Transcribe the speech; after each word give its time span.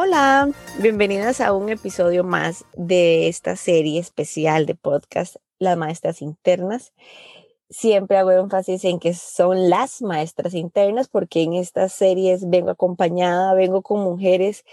Hola, 0.00 0.50
bienvenidas 0.80 1.40
a 1.40 1.52
un 1.52 1.68
episodio 1.68 2.24
más 2.24 2.64
de 2.76 3.28
esta 3.28 3.56
serie 3.56 4.00
especial 4.00 4.64
de 4.64 4.74
podcast, 4.74 5.36
Las 5.58 5.76
Maestras 5.76 6.22
Internas. 6.22 6.92
Siempre 7.70 8.16
hago 8.16 8.30
énfasis 8.32 8.84
en 8.84 8.98
que 8.98 9.12
son 9.14 9.68
las 9.68 10.00
maestras 10.00 10.54
internas 10.54 11.08
porque 11.08 11.42
en 11.42 11.52
estas 11.54 11.92
series 11.92 12.48
vengo 12.48 12.70
acompañada, 12.70 13.52
vengo 13.54 13.82
con 13.82 14.00
mujeres 14.00 14.64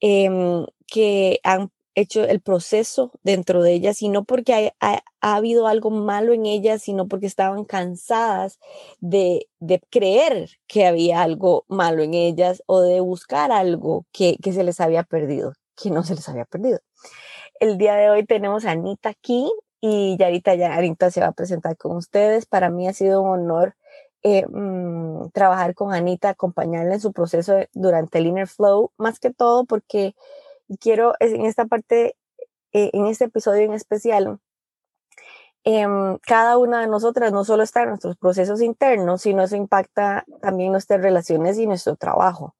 em, 0.00 0.66
que 0.86 1.40
han 1.42 1.70
hecho 1.94 2.24
el 2.24 2.40
proceso 2.40 3.12
dentro 3.22 3.62
de 3.62 3.72
ellas 3.72 4.02
y 4.02 4.08
no 4.08 4.24
porque 4.24 4.74
ha, 4.80 5.02
habido 5.20 5.66
algo 5.66 5.90
malo 5.90 6.32
en 6.32 6.46
ellas, 6.46 6.82
sino 6.82 7.08
porque 7.08 7.26
estaban 7.26 7.64
cansadas 7.64 8.58
de, 9.00 9.46
creer 9.90 10.50
que 10.66 10.86
había 10.86 11.22
algo 11.22 11.64
malo 11.68 12.02
en 12.02 12.14
ellas 12.14 12.62
o 12.66 12.80
de 12.80 13.00
buscar 13.00 13.52
algo 13.52 14.06
que, 14.12 14.36
que, 14.42 14.52
se 14.52 14.64
les 14.64 14.80
había 14.80 15.02
perdido, 15.04 15.54
que 15.76 15.90
no 15.90 16.02
se 16.02 16.14
les 16.14 16.28
había 16.28 16.44
perdido. 16.44 16.80
El 17.60 17.78
día 17.78 17.94
de 17.94 18.10
hoy 18.10 18.24
tenemos 18.26 18.64
a 18.64 18.72
Anita 18.72 19.10
aquí 19.10 19.50
y 19.86 20.16
ya 20.16 20.26
ahorita 20.26 20.54
ya 20.54 20.74
Anita 20.76 21.10
se 21.10 21.20
va 21.20 21.26
a 21.26 21.32
presentar 21.32 21.76
con 21.76 21.94
ustedes. 21.94 22.46
Para 22.46 22.70
mí 22.70 22.88
ha 22.88 22.94
sido 22.94 23.20
un 23.20 23.28
honor 23.28 23.76
eh, 24.22 24.46
mm, 24.46 25.28
trabajar 25.32 25.74
con 25.74 25.92
Anita, 25.92 26.30
acompañarla 26.30 26.94
en 26.94 27.00
su 27.00 27.12
proceso 27.12 27.54
durante 27.74 28.16
el 28.16 28.26
Inner 28.28 28.48
Flow, 28.48 28.92
más 28.96 29.20
que 29.20 29.30
todo 29.30 29.66
porque 29.66 30.14
quiero 30.80 31.12
en 31.20 31.44
esta 31.44 31.66
parte, 31.66 32.16
eh, 32.72 32.90
en 32.94 33.08
este 33.08 33.26
episodio 33.26 33.64
en 33.64 33.74
especial, 33.74 34.38
em, 35.64 36.16
cada 36.26 36.56
una 36.56 36.80
de 36.80 36.86
nosotras 36.86 37.30
no 37.32 37.44
solo 37.44 37.62
está 37.62 37.82
en 37.82 37.90
nuestros 37.90 38.16
procesos 38.16 38.62
internos, 38.62 39.20
sino 39.20 39.42
eso 39.42 39.56
impacta 39.56 40.24
también 40.40 40.72
nuestras 40.72 41.02
relaciones 41.02 41.58
y 41.58 41.66
nuestro 41.66 41.96
trabajo. 41.96 42.54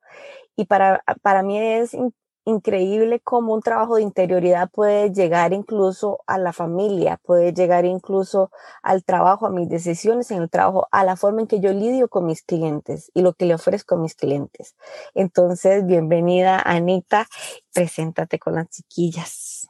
Y 0.57 0.67
para, 0.67 1.03
para 1.23 1.43
mí 1.43 1.59
es 1.59 1.97
increíble 2.45 3.21
cómo 3.21 3.55
un 3.55 3.63
trabajo 3.63 3.97
de 3.97 4.03
interioridad 4.03 4.71
puede 4.71 5.13
llegar 5.13 5.53
incluso 5.53 6.21
a 6.27 6.39
la 6.39 6.53
familia, 6.53 7.19
puede 7.23 7.53
llegar 7.53 7.85
incluso 7.85 8.51
al 8.83 9.05
trabajo, 9.05 9.47
a 9.47 9.51
mis 9.51 9.69
decisiones 9.69 10.31
en 10.31 10.43
el 10.43 10.51
trabajo, 10.51 10.87
a 10.91 11.05
la 11.05 11.17
forma 11.17 11.41
en 11.41 11.47
que 11.47 11.61
yo 11.61 11.73
lidio 11.73 12.09
con 12.09 12.27
mis 12.27 12.43
clientes 12.43 13.11
y 13.15 13.23
lo 13.23 13.33
que 13.33 13.47
le 13.47 13.55
ofrezco 13.55 13.95
a 13.95 13.99
mis 13.99 14.15
clientes. 14.15 14.77
Entonces, 15.15 15.87
bienvenida 15.87 16.61
Anita, 16.61 17.27
preséntate 17.73 18.39
con 18.39 18.55
las 18.55 18.69
chiquillas. 18.69 19.69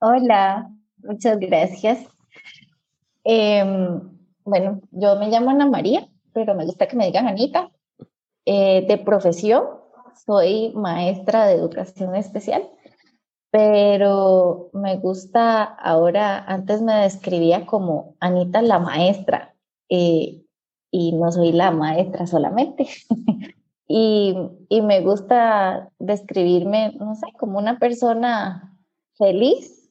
Hola, 0.00 0.70
muchas 0.98 1.38
gracias. 1.38 2.06
Em, 3.24 4.00
bueno, 4.44 4.82
yo 4.90 5.16
me 5.16 5.28
llamo 5.28 5.50
Ana 5.50 5.66
María, 5.66 6.06
pero 6.34 6.54
me 6.54 6.66
gusta 6.66 6.86
que 6.86 6.96
me 6.96 7.06
digan 7.06 7.26
Anita. 7.26 7.70
Eh, 8.46 8.84
de 8.86 8.98
profesión, 8.98 9.64
soy 10.16 10.72
maestra 10.74 11.46
de 11.46 11.54
educación 11.54 12.14
especial, 12.14 12.68
pero 13.50 14.70
me 14.72 14.96
gusta 14.96 15.62
ahora, 15.62 16.44
antes 16.44 16.82
me 16.82 16.94
describía 16.94 17.66
como 17.66 18.16
Anita 18.20 18.62
la 18.62 18.78
maestra 18.78 19.54
eh, 19.88 20.42
y 20.90 21.12
no 21.12 21.30
soy 21.30 21.52
la 21.52 21.70
maestra 21.70 22.26
solamente. 22.26 22.88
y, 23.88 24.34
y 24.68 24.82
me 24.82 25.00
gusta 25.02 25.90
describirme, 25.98 26.94
no 26.98 27.14
sé, 27.14 27.26
como 27.38 27.58
una 27.58 27.78
persona 27.78 28.76
feliz 29.16 29.90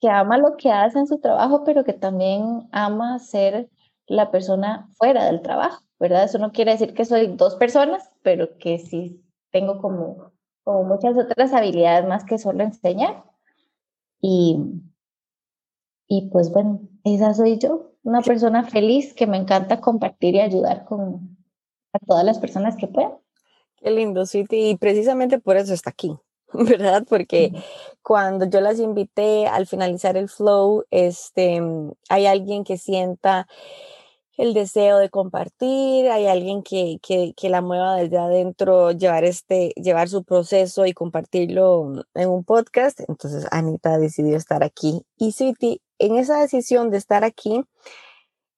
que 0.00 0.08
ama 0.08 0.38
lo 0.38 0.56
que 0.56 0.70
hace 0.70 0.98
en 0.98 1.06
su 1.06 1.18
trabajo, 1.18 1.64
pero 1.64 1.84
que 1.84 1.92
también 1.92 2.68
ama 2.72 3.18
ser 3.18 3.68
la 4.06 4.30
persona 4.30 4.88
fuera 4.96 5.24
del 5.24 5.42
trabajo, 5.42 5.82
¿verdad? 5.98 6.24
Eso 6.24 6.38
no 6.38 6.52
quiere 6.52 6.72
decir 6.72 6.94
que 6.94 7.04
soy 7.04 7.26
dos 7.26 7.56
personas, 7.56 8.10
pero 8.22 8.56
que 8.58 8.78
sí 8.78 9.20
tengo 9.50 9.80
como, 9.80 10.32
como 10.64 10.84
muchas 10.84 11.16
otras 11.16 11.52
habilidades 11.52 12.06
más 12.06 12.24
que 12.24 12.38
solo 12.38 12.62
enseñar. 12.62 13.24
Y, 14.20 14.58
y 16.06 16.28
pues 16.30 16.50
bueno, 16.50 16.80
esa 17.04 17.34
soy 17.34 17.58
yo, 17.58 17.92
una 18.02 18.20
persona 18.22 18.64
feliz 18.64 19.14
que 19.14 19.26
me 19.26 19.36
encanta 19.36 19.80
compartir 19.80 20.34
y 20.34 20.40
ayudar 20.40 20.84
con 20.84 21.36
a 21.92 21.98
todas 21.98 22.24
las 22.24 22.38
personas 22.38 22.76
que 22.76 22.86
puedan. 22.86 23.12
Qué 23.76 23.90
lindo, 23.90 24.26
Sweetie, 24.26 24.70
y 24.70 24.76
precisamente 24.76 25.38
por 25.38 25.56
eso 25.56 25.72
está 25.72 25.90
aquí, 25.90 26.14
¿verdad? 26.52 27.04
Porque 27.08 27.52
cuando 28.02 28.46
yo 28.46 28.60
las 28.60 28.78
invité 28.78 29.46
al 29.46 29.66
finalizar 29.66 30.16
el 30.16 30.28
flow, 30.28 30.84
este, 30.90 31.62
hay 32.08 32.26
alguien 32.26 32.64
que 32.64 32.76
sienta 32.76 33.48
el 34.36 34.54
deseo 34.54 34.98
de 34.98 35.10
compartir, 35.10 36.08
hay 36.08 36.26
alguien 36.26 36.62
que, 36.62 36.98
que, 37.02 37.34
que, 37.36 37.50
la 37.50 37.60
mueva 37.60 37.96
desde 37.96 38.16
adentro, 38.16 38.92
llevar, 38.92 39.24
este, 39.24 39.70
llevar 39.76 40.08
su 40.08 40.24
proceso 40.24 40.86
y 40.86 40.92
compartirlo 40.92 42.04
en 42.14 42.28
un 42.28 42.44
podcast. 42.44 43.00
Entonces 43.08 43.46
Anita 43.50 43.98
decidió 43.98 44.36
estar 44.36 44.62
aquí. 44.64 45.02
Y 45.16 45.32
Sweetie, 45.32 45.80
en 45.98 46.16
esa 46.16 46.40
decisión 46.40 46.90
de 46.90 46.98
estar 46.98 47.24
aquí, 47.24 47.64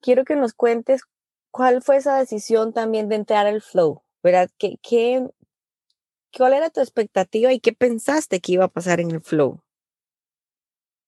quiero 0.00 0.24
que 0.24 0.36
nos 0.36 0.54
cuentes 0.54 1.02
cuál 1.50 1.82
fue 1.82 1.96
esa 1.96 2.18
decisión 2.18 2.72
también 2.72 3.08
de 3.08 3.16
entrar 3.16 3.46
al 3.46 3.60
flow, 3.60 4.02
¿verdad? 4.22 4.50
¿Qué, 4.58 4.78
qué, 4.82 5.28
¿Cuál 6.36 6.54
era 6.54 6.70
tu 6.70 6.80
expectativa 6.80 7.52
y 7.52 7.60
qué 7.60 7.72
pensaste 7.72 8.40
que 8.40 8.52
iba 8.52 8.64
a 8.64 8.68
pasar 8.68 9.00
en 9.00 9.10
el 9.10 9.20
flow? 9.20 9.60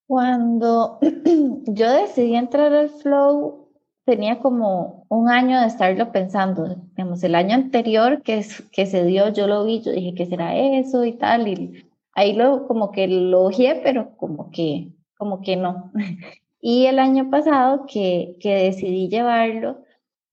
Cuando 0.06 0.98
yo 1.66 1.90
decidí 1.90 2.36
entrar 2.36 2.74
al 2.74 2.90
flow, 2.90 3.63
tenía 4.04 4.40
como 4.40 5.06
un 5.08 5.30
año 5.30 5.60
de 5.60 5.66
estarlo 5.66 6.12
pensando, 6.12 6.76
digamos, 6.96 7.22
el 7.24 7.34
año 7.34 7.54
anterior 7.54 8.22
que, 8.22 8.44
que 8.72 8.86
se 8.86 9.04
dio, 9.04 9.28
yo 9.30 9.46
lo 9.46 9.64
vi, 9.64 9.80
yo 9.80 9.92
dije, 9.92 10.14
¿qué 10.14 10.26
será 10.26 10.56
eso 10.56 11.04
y 11.04 11.12
tal? 11.12 11.48
Y 11.48 11.84
ahí 12.12 12.34
lo, 12.34 12.66
como 12.66 12.90
que 12.90 13.08
lo 13.08 13.44
ojé, 13.44 13.80
pero 13.82 14.16
como 14.16 14.50
que, 14.50 14.92
como 15.16 15.40
que 15.40 15.56
no. 15.56 15.92
Y 16.66 16.86
el 16.86 16.98
año 16.98 17.28
pasado 17.28 17.84
que, 17.86 18.38
que 18.40 18.54
decidí 18.54 19.10
llevarlo, 19.10 19.82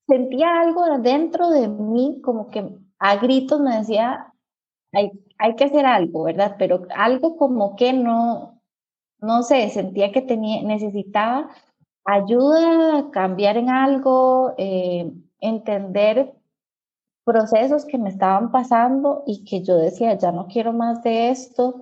sentía 0.07 0.61
algo 0.61 0.85
dentro 0.99 1.49
de 1.49 1.67
mí, 1.67 2.21
como 2.23 2.49
que 2.49 2.69
a 2.99 3.17
gritos 3.17 3.59
me 3.59 3.75
decía, 3.75 4.33
hay, 4.93 5.11
hay 5.37 5.55
que 5.55 5.65
hacer 5.65 5.85
algo, 5.85 6.23
¿verdad? 6.23 6.55
Pero 6.57 6.87
algo 6.95 7.35
como 7.35 7.75
que 7.75 7.91
no, 7.91 8.61
no 9.19 9.43
sé, 9.43 9.69
sentía 9.71 10.13
que 10.13 10.21
tenía, 10.21 10.63
necesitaba 10.63 11.49
ayuda 12.05 12.99
a 12.99 13.11
cambiar 13.11 13.57
en 13.57 13.69
algo, 13.69 14.53
eh, 14.57 15.11
entender 15.39 16.33
procesos 17.23 17.85
que 17.85 17.97
me 17.97 18.09
estaban 18.09 18.51
pasando 18.51 19.23
y 19.27 19.43
que 19.45 19.63
yo 19.63 19.77
decía, 19.77 20.17
ya 20.17 20.31
no 20.31 20.47
quiero 20.47 20.73
más 20.73 21.03
de 21.03 21.29
esto. 21.29 21.81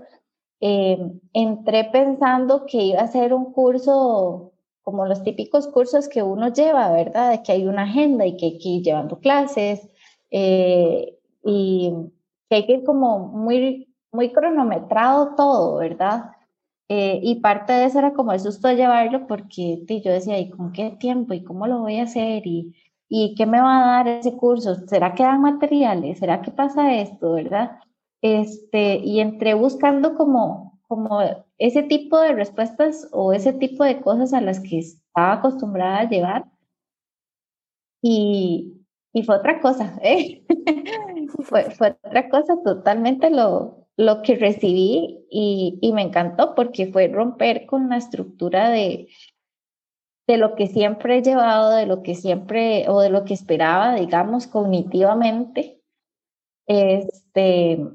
Eh, 0.61 0.97
entré 1.33 1.85
pensando 1.85 2.65
que 2.65 2.77
iba 2.83 3.01
a 3.01 3.07
ser 3.07 3.33
un 3.33 3.53
curso 3.53 4.53
como 4.81 5.05
los 5.05 5.23
típicos 5.23 5.67
cursos 5.67 6.09
que 6.09 6.23
uno 6.23 6.51
lleva, 6.51 6.91
¿verdad? 6.91 7.31
De 7.31 7.43
que 7.43 7.51
hay 7.51 7.67
una 7.67 7.83
agenda 7.83 8.25
y 8.25 8.35
que 8.37 8.45
hay 8.47 8.57
que 8.57 8.69
ir 8.69 8.83
llevando 8.83 9.19
clases 9.19 9.87
eh, 10.31 11.17
y 11.43 11.93
que 12.49 12.55
hay 12.55 12.65
que 12.65 12.73
ir 12.73 12.83
como 12.83 13.19
muy, 13.19 13.93
muy 14.11 14.31
cronometrado 14.31 15.35
todo, 15.35 15.77
¿verdad? 15.77 16.31
Eh, 16.89 17.19
y 17.23 17.35
parte 17.41 17.73
de 17.73 17.85
eso 17.85 17.99
era 17.99 18.13
como 18.13 18.31
el 18.33 18.39
susto 18.39 18.67
de 18.67 18.75
llevarlo 18.75 19.27
porque 19.27 19.83
yo 19.87 20.11
decía, 20.11 20.39
¿y 20.39 20.49
con 20.49 20.71
qué 20.73 20.91
tiempo? 20.99 21.33
¿Y 21.35 21.43
cómo 21.43 21.67
lo 21.67 21.79
voy 21.81 21.99
a 21.99 22.03
hacer? 22.03 22.47
¿Y, 22.47 22.75
¿Y 23.07 23.35
qué 23.35 23.45
me 23.45 23.61
va 23.61 23.77
a 23.79 24.03
dar 24.03 24.07
ese 24.07 24.35
curso? 24.35 24.75
¿Será 24.87 25.13
que 25.13 25.23
dan 25.23 25.41
materiales? 25.41 26.19
¿Será 26.19 26.41
que 26.41 26.51
pasa 26.51 26.95
esto? 26.95 27.33
¿Verdad? 27.33 27.79
Este, 28.21 28.97
y 28.97 29.19
entré 29.19 29.53
buscando 29.53 30.15
como, 30.15 30.79
como 30.87 31.19
ese 31.59 31.83
tipo 31.83 32.19
de 32.19 32.33
respuestas 32.33 33.07
o 33.11 33.33
ese 33.33 33.53
tipo 33.53 33.83
de 33.83 34.01
cosas 34.01 34.33
a 34.33 34.41
las 34.41 34.59
que 34.59 34.79
estaba 34.79 35.33
acostumbrada 35.33 35.99
a 35.99 36.09
llevar. 36.09 36.45
Y, 38.01 38.85
y 39.13 39.23
fue 39.23 39.37
otra 39.37 39.61
cosa, 39.61 39.97
¿eh? 40.03 40.45
fue, 41.43 41.71
fue 41.71 41.97
otra 42.03 42.29
cosa 42.29 42.61
totalmente 42.63 43.29
lo, 43.29 43.78
lo 43.99 44.21
que 44.21 44.35
recibí 44.35 45.27
y, 45.29 45.91
me 45.93 46.03
encantó 46.03 46.55
porque 46.55 46.87
fue 46.87 47.09
romper 47.09 47.65
con 47.65 47.89
la 47.89 47.97
estructura 47.97 48.69
de, 48.69 49.09
de 50.25 50.37
lo 50.37 50.55
que 50.55 50.67
siempre 50.67 51.17
he 51.17 51.21
llevado, 51.21 51.75
de 51.75 51.85
lo 51.85 52.01
que 52.01 52.15
siempre 52.15 52.87
o 52.87 53.01
de 53.01 53.09
lo 53.09 53.25
que 53.25 53.33
esperaba, 53.33 53.95
digamos, 53.95 54.47
cognitivamente, 54.47 55.81
este, 56.65 57.85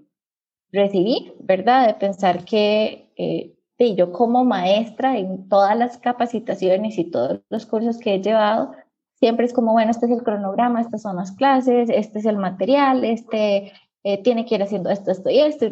recibí, 0.70 1.32
¿verdad? 1.40 1.86
De 1.86 1.94
pensar 1.94 2.44
que 2.44 3.10
eh, 3.16 3.54
y 3.78 3.94
yo 3.94 4.12
como 4.12 4.44
maestra 4.44 5.16
en 5.16 5.48
todas 5.48 5.74
las 5.74 5.96
capacitaciones 5.96 6.98
y 6.98 7.10
todos 7.10 7.40
los 7.48 7.64
cursos 7.64 7.96
que 7.96 8.14
he 8.14 8.20
llevado, 8.20 8.72
siempre 9.14 9.46
es 9.46 9.54
como, 9.54 9.72
bueno, 9.72 9.90
este 9.90 10.04
es 10.04 10.12
el 10.12 10.22
cronograma, 10.22 10.82
estas 10.82 11.00
son 11.00 11.16
las 11.16 11.32
clases, 11.32 11.88
este 11.88 12.18
es 12.18 12.26
el 12.26 12.36
material, 12.36 13.04
este 13.04 13.72
eh, 14.04 14.22
tiene 14.22 14.46
que 14.46 14.54
ir 14.54 14.62
haciendo 14.62 14.90
esto, 14.90 15.10
esto 15.10 15.30
y 15.30 15.40
esto. 15.40 15.66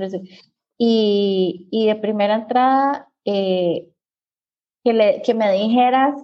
Y, 0.79 1.69
y 1.71 1.87
de 1.87 1.97
primera 1.97 2.35
entrada, 2.35 3.09
eh, 3.25 3.89
que, 4.83 4.93
le, 4.93 5.23
que 5.23 5.35
me 5.35 5.53
dijeras 5.53 6.15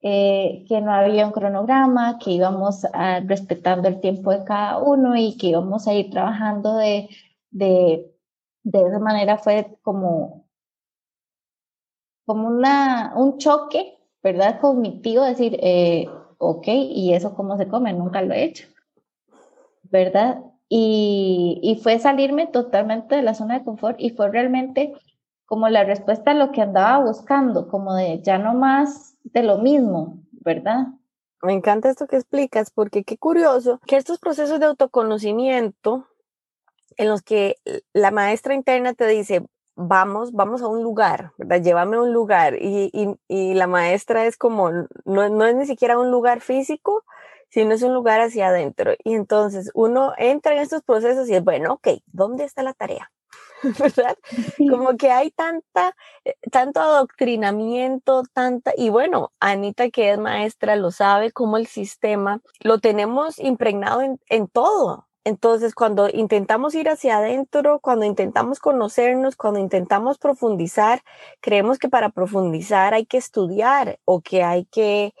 eh, 0.00 0.64
que 0.68 0.80
no 0.80 0.92
había 0.92 1.26
un 1.26 1.32
cronograma, 1.32 2.18
que 2.18 2.30
íbamos 2.30 2.84
a, 2.92 3.20
respetando 3.20 3.88
el 3.88 4.00
tiempo 4.00 4.30
de 4.32 4.44
cada 4.44 4.78
uno 4.78 5.16
y 5.16 5.36
que 5.36 5.48
íbamos 5.48 5.86
a 5.88 5.94
ir 5.94 6.10
trabajando 6.10 6.76
de, 6.76 7.08
de, 7.50 8.10
de 8.62 8.80
esa 8.80 8.98
manera 9.00 9.38
fue 9.38 9.76
como, 9.82 10.46
como 12.24 12.48
una, 12.48 13.12
un 13.16 13.38
choque, 13.38 13.98
¿verdad? 14.22 14.60
Cognitivo, 14.60 15.24
decir, 15.24 15.58
eh, 15.62 16.06
ok, 16.38 16.68
¿y 16.68 17.14
eso 17.14 17.34
cómo 17.34 17.56
se 17.56 17.68
come? 17.68 17.92
Nunca 17.92 18.22
lo 18.22 18.34
he 18.34 18.44
hecho, 18.44 18.68
¿verdad? 19.82 20.42
Y, 20.68 21.60
y 21.62 21.80
fue 21.82 21.98
salirme 21.98 22.46
totalmente 22.46 23.16
de 23.16 23.22
la 23.22 23.34
zona 23.34 23.58
de 23.58 23.64
confort 23.64 23.98
y 23.98 24.10
fue 24.10 24.30
realmente 24.30 24.92
como 25.46 25.68
la 25.70 25.84
respuesta 25.84 26.32
a 26.32 26.34
lo 26.34 26.52
que 26.52 26.60
andaba 26.60 27.02
buscando, 27.04 27.68
como 27.68 27.94
de 27.94 28.20
ya 28.22 28.36
no 28.36 28.52
más 28.54 29.16
de 29.24 29.42
lo 29.42 29.58
mismo, 29.58 30.18
¿verdad? 30.32 30.88
Me 31.42 31.54
encanta 31.54 31.88
esto 31.88 32.06
que 32.06 32.16
explicas, 32.16 32.70
porque 32.70 33.04
qué 33.04 33.16
curioso 33.16 33.80
que 33.86 33.96
estos 33.96 34.18
procesos 34.18 34.60
de 34.60 34.66
autoconocimiento 34.66 36.06
en 36.96 37.08
los 37.08 37.22
que 37.22 37.56
la 37.94 38.10
maestra 38.10 38.54
interna 38.54 38.92
te 38.92 39.06
dice, 39.06 39.46
vamos, 39.76 40.32
vamos 40.32 40.60
a 40.62 40.66
un 40.66 40.82
lugar, 40.82 41.32
¿verdad? 41.38 41.62
Llévame 41.62 41.96
a 41.96 42.02
un 42.02 42.12
lugar. 42.12 42.56
Y, 42.60 42.90
y, 42.92 43.14
y 43.28 43.54
la 43.54 43.68
maestra 43.68 44.26
es 44.26 44.36
como, 44.36 44.70
no, 44.70 45.28
no, 45.28 45.46
es 45.46 45.54
ni 45.54 45.66
siquiera 45.66 45.98
un 45.98 46.10
lugar 46.10 46.40
físico, 46.40 47.04
sino 47.50 47.74
es 47.74 47.82
un 47.82 47.94
lugar 47.94 48.20
hacia 48.20 48.48
adentro. 48.48 48.94
Y 49.04 49.14
entonces 49.14 49.70
uno 49.74 50.12
entra 50.18 50.54
en 50.54 50.60
estos 50.60 50.82
procesos 50.82 51.28
y 51.28 51.34
es, 51.34 51.44
bueno, 51.44 51.74
ok, 51.74 51.88
¿dónde 52.06 52.44
está 52.44 52.62
la 52.62 52.74
tarea? 52.74 53.10
¿verdad? 53.78 54.16
Como 54.56 54.96
que 54.96 55.10
hay 55.10 55.30
tanta, 55.30 55.94
eh, 56.24 56.34
tanto 56.50 56.80
adoctrinamiento, 56.80 58.22
tanta, 58.32 58.72
y 58.76 58.88
bueno, 58.88 59.32
Anita 59.40 59.90
que 59.90 60.12
es 60.12 60.18
maestra 60.18 60.76
lo 60.76 60.90
sabe, 60.90 61.32
como 61.32 61.56
el 61.56 61.66
sistema 61.66 62.40
lo 62.60 62.78
tenemos 62.78 63.38
impregnado 63.38 64.02
en, 64.02 64.20
en 64.28 64.48
todo. 64.48 65.08
Entonces, 65.24 65.74
cuando 65.74 66.08
intentamos 66.08 66.74
ir 66.74 66.88
hacia 66.88 67.18
adentro, 67.18 67.80
cuando 67.80 68.06
intentamos 68.06 68.60
conocernos, 68.60 69.36
cuando 69.36 69.60
intentamos 69.60 70.16
profundizar, 70.16 71.02
creemos 71.40 71.78
que 71.78 71.90
para 71.90 72.08
profundizar 72.08 72.94
hay 72.94 73.04
que 73.04 73.18
estudiar 73.18 73.98
o 74.06 74.22
que 74.22 74.42
hay 74.42 74.64
que, 74.66 75.12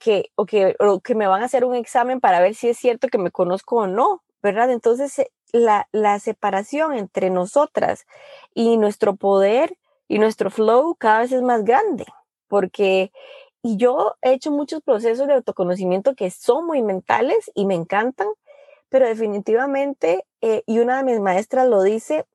que, 0.00 0.32
o 0.36 0.46
que, 0.46 0.76
o 0.80 1.00
que 1.00 1.14
me 1.16 1.28
van 1.28 1.42
a 1.42 1.46
hacer 1.46 1.64
un 1.66 1.76
examen 1.76 2.20
para 2.20 2.40
ver 2.40 2.54
si 2.56 2.70
es 2.70 2.78
cierto 2.78 3.08
que 3.08 3.18
me 3.18 3.30
conozco 3.32 3.76
o 3.78 3.88
no, 3.88 4.22
¿verdad? 4.42 4.70
Entonces, 4.72 5.18
eh, 5.20 5.32
la, 5.52 5.88
la 5.92 6.18
separación 6.20 6.94
entre 6.94 7.30
nosotras 7.30 8.06
y 8.54 8.78
nuestro 8.78 9.16
poder 9.16 9.76
y 10.08 10.18
nuestro 10.18 10.50
flow 10.50 10.96
cada 10.96 11.20
vez 11.20 11.32
es 11.32 11.42
más 11.42 11.64
grande, 11.64 12.06
porque 12.48 13.12
y 13.62 13.76
yo 13.76 14.16
he 14.22 14.32
hecho 14.32 14.50
muchos 14.50 14.82
procesos 14.82 15.26
de 15.28 15.34
autoconocimiento 15.34 16.14
que 16.14 16.30
son 16.30 16.66
muy 16.66 16.82
mentales 16.82 17.50
y 17.54 17.66
me 17.66 17.74
encantan, 17.74 18.28
pero 18.90 19.06
definitivamente, 19.06 20.26
eh, 20.42 20.62
y 20.66 20.78
una 20.80 20.98
de 20.98 21.04
mis 21.04 21.20
maestras 21.20 21.68
lo 21.68 21.82
dice, 21.82 22.26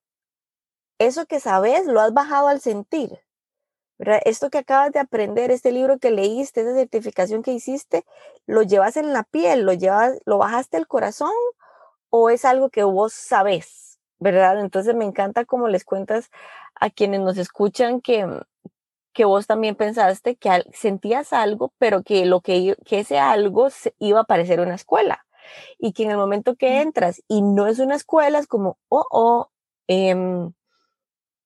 eso 0.99 1.25
que 1.25 1.39
sabes 1.39 1.85
lo 1.87 2.01
has 2.01 2.13
bajado 2.13 2.47
al 2.49 2.59
sentir. 2.61 3.19
¿Verdad? 3.97 4.21
Esto 4.25 4.49
que 4.49 4.57
acabas 4.59 4.91
de 4.91 4.99
aprender, 4.99 5.51
este 5.51 5.71
libro 5.71 5.99
que 5.99 6.11
leíste, 6.11 6.61
esa 6.61 6.73
certificación 6.73 7.43
que 7.43 7.51
hiciste, 7.51 8.05
lo 8.45 8.61
llevas 8.61 8.97
en 8.97 9.13
la 9.13 9.23
piel, 9.23 9.63
lo 9.63 9.73
llevas, 9.73 10.19
lo 10.25 10.37
bajaste 10.37 10.77
al 10.77 10.87
corazón 10.87 11.31
o 12.09 12.29
es 12.29 12.45
algo 12.45 12.69
que 12.69 12.83
vos 12.83 13.13
sabes, 13.13 13.99
¿verdad? 14.19 14.59
Entonces 14.59 14.95
me 14.95 15.05
encanta 15.05 15.45
como 15.45 15.67
les 15.67 15.85
cuentas 15.85 16.29
a 16.75 16.89
quienes 16.89 17.21
nos 17.21 17.37
escuchan 17.37 18.01
que, 18.01 18.27
que 19.13 19.25
vos 19.25 19.47
también 19.47 19.75
pensaste 19.75 20.35
que 20.35 20.63
sentías 20.73 21.33
algo, 21.33 21.73
pero 21.77 22.03
que 22.03 22.25
lo 22.25 22.41
que, 22.41 22.75
que 22.85 22.99
ese 22.99 23.19
algo 23.19 23.69
iba 23.99 24.21
a 24.21 24.25
parecer 24.25 24.59
una 24.59 24.75
escuela. 24.75 25.25
Y 25.77 25.93
que 25.93 26.03
en 26.03 26.11
el 26.11 26.17
momento 26.17 26.55
que 26.55 26.81
entras 26.81 27.21
y 27.27 27.41
no 27.41 27.67
es 27.67 27.79
una 27.79 27.95
escuela, 27.95 28.39
es 28.39 28.47
como, 28.47 28.77
oh, 28.89 29.05
oh, 29.11 29.49
eh, 29.87 30.15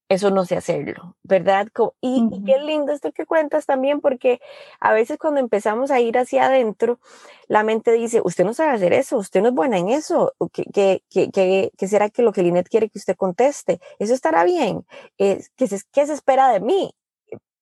eso 0.10 0.32
no 0.32 0.44
sé 0.44 0.58
hacerlo, 0.58 1.16
¿verdad? 1.22 1.68
Y, 2.02 2.28
qué 2.44 2.58
lindo 2.60 2.92
esto 2.92 3.12
que 3.12 3.28
cuentas 3.28 3.68
también, 3.68 4.02
porque 4.02 4.42
a 4.80 4.92
veces 4.92 5.20
cuando 5.20 5.40
empezamos 5.40 5.92
a 5.92 6.00
ir 6.00 6.18
hacia 6.18 6.48
adentro, 6.48 7.00
la 7.48 7.64
mente 7.64 7.92
dice, 7.92 8.20
usted 8.24 8.44
no 8.44 8.56
sabe 8.56 8.72
hacer 8.72 8.92
eso, 8.92 9.18
usted 9.18 9.42
no 9.42 9.50
es 9.50 9.54
buena 9.54 9.78
en 9.78 9.90
eso, 9.90 10.34
¿qué, 10.52 11.04
qué, 11.10 11.88
será 11.88 12.10
que 12.10 12.24
lo 12.24 12.34
que 12.34 12.42
Linet 12.42 12.68
quiere 12.68 12.90
que 12.90 12.98
usted 12.98 13.16
conteste? 13.16 13.80
Eso 14.00 14.16
estará 14.16 14.44
bien, 14.44 14.84
¿qué, 15.18 15.44
se, 15.68 15.80
¿qué 15.92 16.08
se 16.08 16.14
espera 16.14 16.52
de 16.52 16.60
mí? 16.60 16.92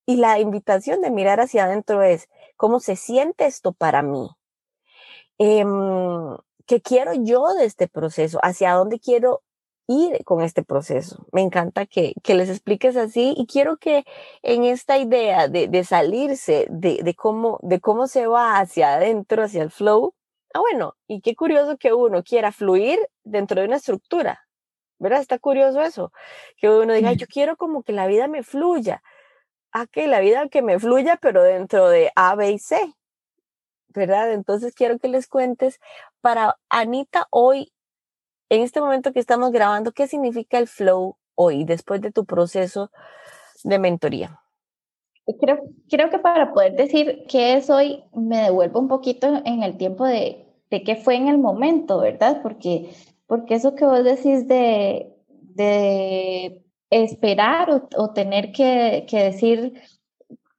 Y 0.05 0.15
la 0.15 0.39
invitación 0.39 1.01
de 1.01 1.11
mirar 1.11 1.41
hacia 1.41 1.65
adentro 1.65 2.01
es, 2.01 2.29
¿cómo 2.55 2.79
se 2.79 2.95
siente 2.95 3.45
esto 3.45 3.73
para 3.73 4.01
mí? 4.01 4.29
Em, 5.38 6.38
¿Qué 6.65 6.81
quiero 6.81 7.13
yo 7.13 7.53
de 7.53 7.65
este 7.65 7.88
proceso? 7.88 8.39
¿Hacia 8.41 8.73
dónde 8.73 8.99
quiero 8.99 9.41
ir 9.88 10.24
con 10.25 10.42
este 10.42 10.63
proceso. 10.63 11.25
Me 11.31 11.42
encanta 11.42 11.86
que, 11.86 12.13
que, 12.24 12.36
les 12.36 12.50
expliques 12.50 12.98
así 12.98 13.34
y 13.38 13.48
quiero 13.48 13.78
que 13.78 14.06
en 14.44 14.66
esta 14.66 14.98
idea 14.98 15.48
de, 15.48 15.68
de 15.68 15.84
salirse 15.84 16.68
de, 16.69 17.00
de, 17.04 17.16
cómo, 17.16 17.60
de 17.63 17.80
cómo 17.80 18.07
se 18.07 18.28
va 18.28 18.60
hacia 18.60 18.95
adentro, 18.95 19.44
hacia 19.44 19.63
el 19.63 19.72
flow, 19.72 20.13
ah, 20.54 20.60
bueno, 20.60 20.95
y 21.07 21.22
qué 21.22 21.36
curioso 21.36 21.78
que 21.78 21.94
uno 21.94 22.24
quiera 22.24 22.51
fluir 22.51 23.00
dentro 23.24 23.62
de 23.62 23.68
una 23.68 23.78
estructura, 23.78 24.45
¿verdad? 25.00 25.22
Está 25.22 25.39
curioso 25.39 25.81
eso, 25.81 26.12
que 26.57 26.69
uno 26.69 26.94
diga, 26.94 27.13
yo 27.13 27.28
quiero 27.28 27.57
como 27.57 27.83
que 27.83 27.94
la 27.94 28.07
vida 28.07 28.28
me 28.28 28.44
fluya, 28.44 29.01
ah, 29.72 29.88
que 29.88 30.07
la 30.07 30.19
vida 30.19 30.50
que 30.50 30.62
me 30.62 30.80
fluya, 30.80 31.18
pero 31.22 31.44
dentro 31.44 31.90
de 31.90 32.12
A, 32.16 32.36
B 32.36 32.51
y 32.51 32.60
C, 32.60 32.94
¿verdad? 33.90 34.33
Entonces 34.33 34.75
quiero 34.75 35.00
que 35.00 35.07
les 35.07 35.28
cuentes 35.28 35.80
para 36.22 36.57
Anita 36.69 37.28
hoy 37.31 37.72
en 38.49 38.61
este 38.61 38.81
momento 38.81 39.13
que 39.13 39.19
estamos 39.19 39.51
grabando, 39.51 39.91
¿qué 39.91 40.07
significa 40.07 40.57
el 40.57 40.67
flow 40.67 41.17
hoy, 41.35 41.63
después 41.63 42.01
de 42.01 42.11
tu 42.11 42.25
proceso 42.25 42.91
de 43.63 43.79
mentoría? 43.79 44.39
Creo, 45.39 45.59
creo 45.89 46.09
que 46.09 46.19
para 46.19 46.53
poder 46.53 46.75
decir 46.75 47.25
qué 47.27 47.55
es 47.55 47.69
hoy, 47.69 48.03
me 48.13 48.44
devuelvo 48.44 48.80
un 48.80 48.87
poquito 48.87 49.42
en 49.44 49.61
el 49.63 49.77
tiempo 49.77 50.06
de, 50.06 50.45
de 50.69 50.83
qué 50.83 50.95
fue 50.95 51.16
en 51.16 51.27
el 51.27 51.37
momento, 51.37 51.99
¿verdad? 51.99 52.42
Porque, 52.42 52.92
porque 53.25 53.56
eso 53.56 53.75
que 53.75 53.85
vos 53.85 54.04
decís 54.06 54.47
de, 54.47 55.13
de 55.30 56.63
esperar 56.89 57.69
o, 57.71 57.87
o 57.97 58.11
tener 58.11 58.54
que, 58.54 59.06
que 59.09 59.23
decir, 59.23 59.81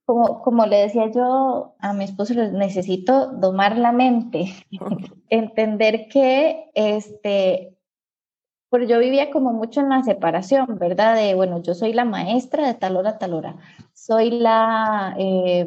como, 0.05 0.43
como, 0.43 0.67
le 0.67 0.77
decía 0.77 1.11
yo 1.15 1.75
a 1.79 1.95
mi 1.95 2.05
esposo, 2.05 2.35
necesito 2.35 3.29
domar 3.33 3.79
la 3.79 3.93
mente, 3.93 4.53
entender 5.31 6.09
que 6.09 6.71
este, 6.75 7.78
pero 8.71 8.85
yo 8.85 8.99
vivía 8.99 9.31
como 9.31 9.53
mucho 9.53 9.81
en 9.81 9.89
la 9.89 10.03
separación, 10.03 10.79
¿verdad? 10.79 11.17
De, 11.17 11.35
bueno, 11.35 11.63
yo 11.63 11.75
soy 11.75 11.93
la 11.93 12.05
maestra 12.05 12.67
de 12.67 12.75
tal 12.75 12.97
hora 12.97 13.19
tal 13.19 13.35
hora, 13.35 13.57
soy 13.95 14.31
la, 14.31 15.15
eh, 15.19 15.67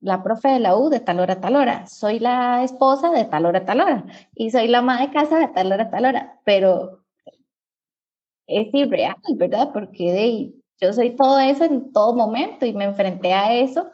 la 0.00 0.22
profe 0.22 0.48
de 0.48 0.60
la 0.60 0.76
U 0.76 0.88
de 0.90 1.00
tal 1.00 1.20
hora 1.20 1.34
a 1.34 1.40
tal 1.40 1.56
hora, 1.56 1.86
soy 1.86 2.18
la 2.18 2.62
esposa 2.64 3.10
de 3.10 3.24
tal 3.24 3.46
hora 3.46 3.64
tal 3.64 3.80
hora, 3.80 4.04
y 4.34 4.50
soy 4.50 4.68
la 4.68 4.78
ama 4.78 5.00
de 5.00 5.10
casa 5.10 5.38
de 5.38 5.48
tal 5.48 5.72
hora 5.72 5.90
tal 5.90 6.04
hora, 6.06 6.40
pero 6.44 7.00
es 8.46 8.68
irreal, 8.74 9.16
¿verdad? 9.36 9.70
Porque 9.72 10.12
de, 10.12 10.54
yo 10.80 10.92
soy 10.92 11.16
todo 11.16 11.38
eso 11.38 11.64
en 11.64 11.92
todo 11.92 12.14
momento 12.14 12.66
y 12.66 12.72
me 12.72 12.84
enfrenté 12.84 13.32
a 13.32 13.54
eso 13.54 13.88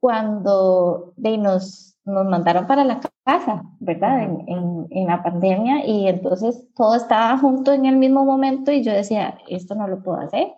cuando 0.00 1.12
de, 1.16 1.38
nos 1.38 1.90
nos 2.04 2.26
mandaron 2.26 2.66
para 2.66 2.84
la 2.84 3.00
casa, 3.24 3.62
¿verdad? 3.80 4.22
En, 4.22 4.86
en, 4.90 5.06
la 5.06 5.22
pandemia 5.22 5.86
y 5.86 6.08
entonces 6.08 6.66
todo 6.74 6.94
estaba 6.94 7.38
junto 7.38 7.72
en 7.72 7.86
el 7.86 7.96
mismo 7.96 8.24
momento 8.24 8.72
y 8.72 8.82
yo 8.82 8.92
decía, 8.92 9.38
esto 9.48 9.74
no 9.74 9.86
lo 9.86 10.02
puedo 10.02 10.18
hacer, 10.18 10.52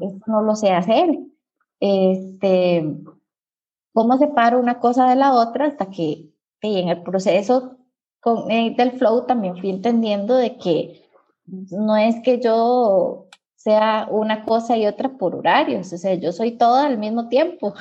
esto 0.00 0.24
no 0.26 0.42
lo 0.42 0.54
sé 0.54 0.72
hacer. 0.72 1.18
Este, 1.80 2.96
¿Cómo 3.92 4.16
separo 4.16 4.58
una 4.58 4.78
cosa 4.80 5.08
de 5.08 5.16
la 5.16 5.34
otra 5.34 5.66
hasta 5.66 5.90
que 5.90 6.30
en 6.62 6.88
el 6.88 7.02
proceso 7.02 7.76
con, 8.20 8.50
eh, 8.50 8.74
del 8.76 8.92
flow 8.92 9.26
también 9.26 9.56
fui 9.56 9.70
entendiendo 9.70 10.36
de 10.36 10.56
que 10.56 11.02
no 11.46 11.96
es 11.96 12.20
que 12.22 12.40
yo 12.40 13.26
sea 13.56 14.08
una 14.10 14.44
cosa 14.44 14.76
y 14.76 14.86
otra 14.86 15.10
por 15.10 15.34
horarios, 15.34 15.92
o 15.92 15.98
sea, 15.98 16.14
yo 16.14 16.32
soy 16.32 16.52
toda 16.52 16.86
al 16.86 16.98
mismo 16.98 17.28
tiempo 17.28 17.74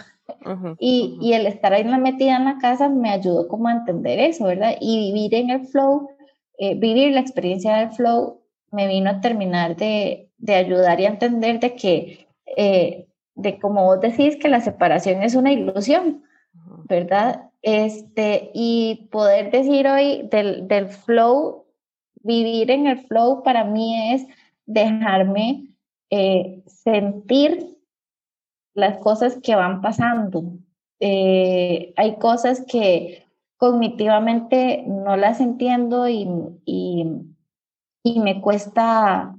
y, 0.80 1.18
y, 1.22 1.34
el 1.34 1.48
estar 1.48 1.74
ahí 1.74 1.84
metida 1.84 2.38
en 2.38 2.46
la 2.46 2.58
casa 2.58 2.90
me 2.90 3.10
ayudó 3.10 3.48
como 3.48 3.68
a 3.68 3.74
entender 3.74 4.20
eso, 4.20 4.46
¿verdad? 4.46 4.76
Y 4.80 5.12
vivir 5.12 5.36
en 5.36 5.50
el 5.50 5.68
flow, 5.68 6.10
eh, 6.58 6.76
vivir 6.76 7.14
la 7.14 7.22
experiencia 7.22 7.76
del 7.78 7.92
flow 7.92 8.42
me 8.72 8.88
vino 8.88 9.10
a 9.10 9.22
terminar 9.22 9.76
de, 9.76 10.30
de 10.38 10.56
ayudar 10.56 11.00
y 11.00 11.06
a 11.06 11.10
entender 11.10 11.60
de 11.60 11.76
que 11.76 12.28
eh, 12.58 13.08
de 13.36 13.60
como 13.60 13.86
vos 13.86 14.02
decís 14.02 14.38
que 14.38 14.50
la 14.50 14.62
separación 14.62 15.24
es 15.24 15.36
una 15.36 15.52
ilusión, 15.52 16.24
¿verdad? 16.88 17.50
Este, 17.62 18.52
y 18.54 19.08
poder 19.12 19.52
decir 19.52 19.88
hoy 19.88 20.28
del, 20.30 20.68
del 20.68 20.88
flow, 20.88 21.66
vivir 22.24 22.72
en 22.72 22.88
el 22.88 23.00
flow 23.08 23.44
para 23.44 23.64
mí 23.64 24.14
es 24.14 24.26
dejarme 24.66 25.68
eh, 26.10 26.62
sentir 26.66 27.78
las 28.74 28.98
cosas 29.00 29.40
que 29.42 29.56
van 29.56 29.82
pasando. 29.82 30.44
Eh, 31.00 31.94
hay 31.98 32.18
cosas 32.18 32.63
que 32.68 33.28
cognitivamente 33.58 34.84
no 34.88 35.18
las 35.18 35.40
entiendo 35.40 36.08
y, 36.08 36.28
y, 36.66 37.06
y 38.04 38.20
me 38.20 38.42
cuesta 38.42 39.36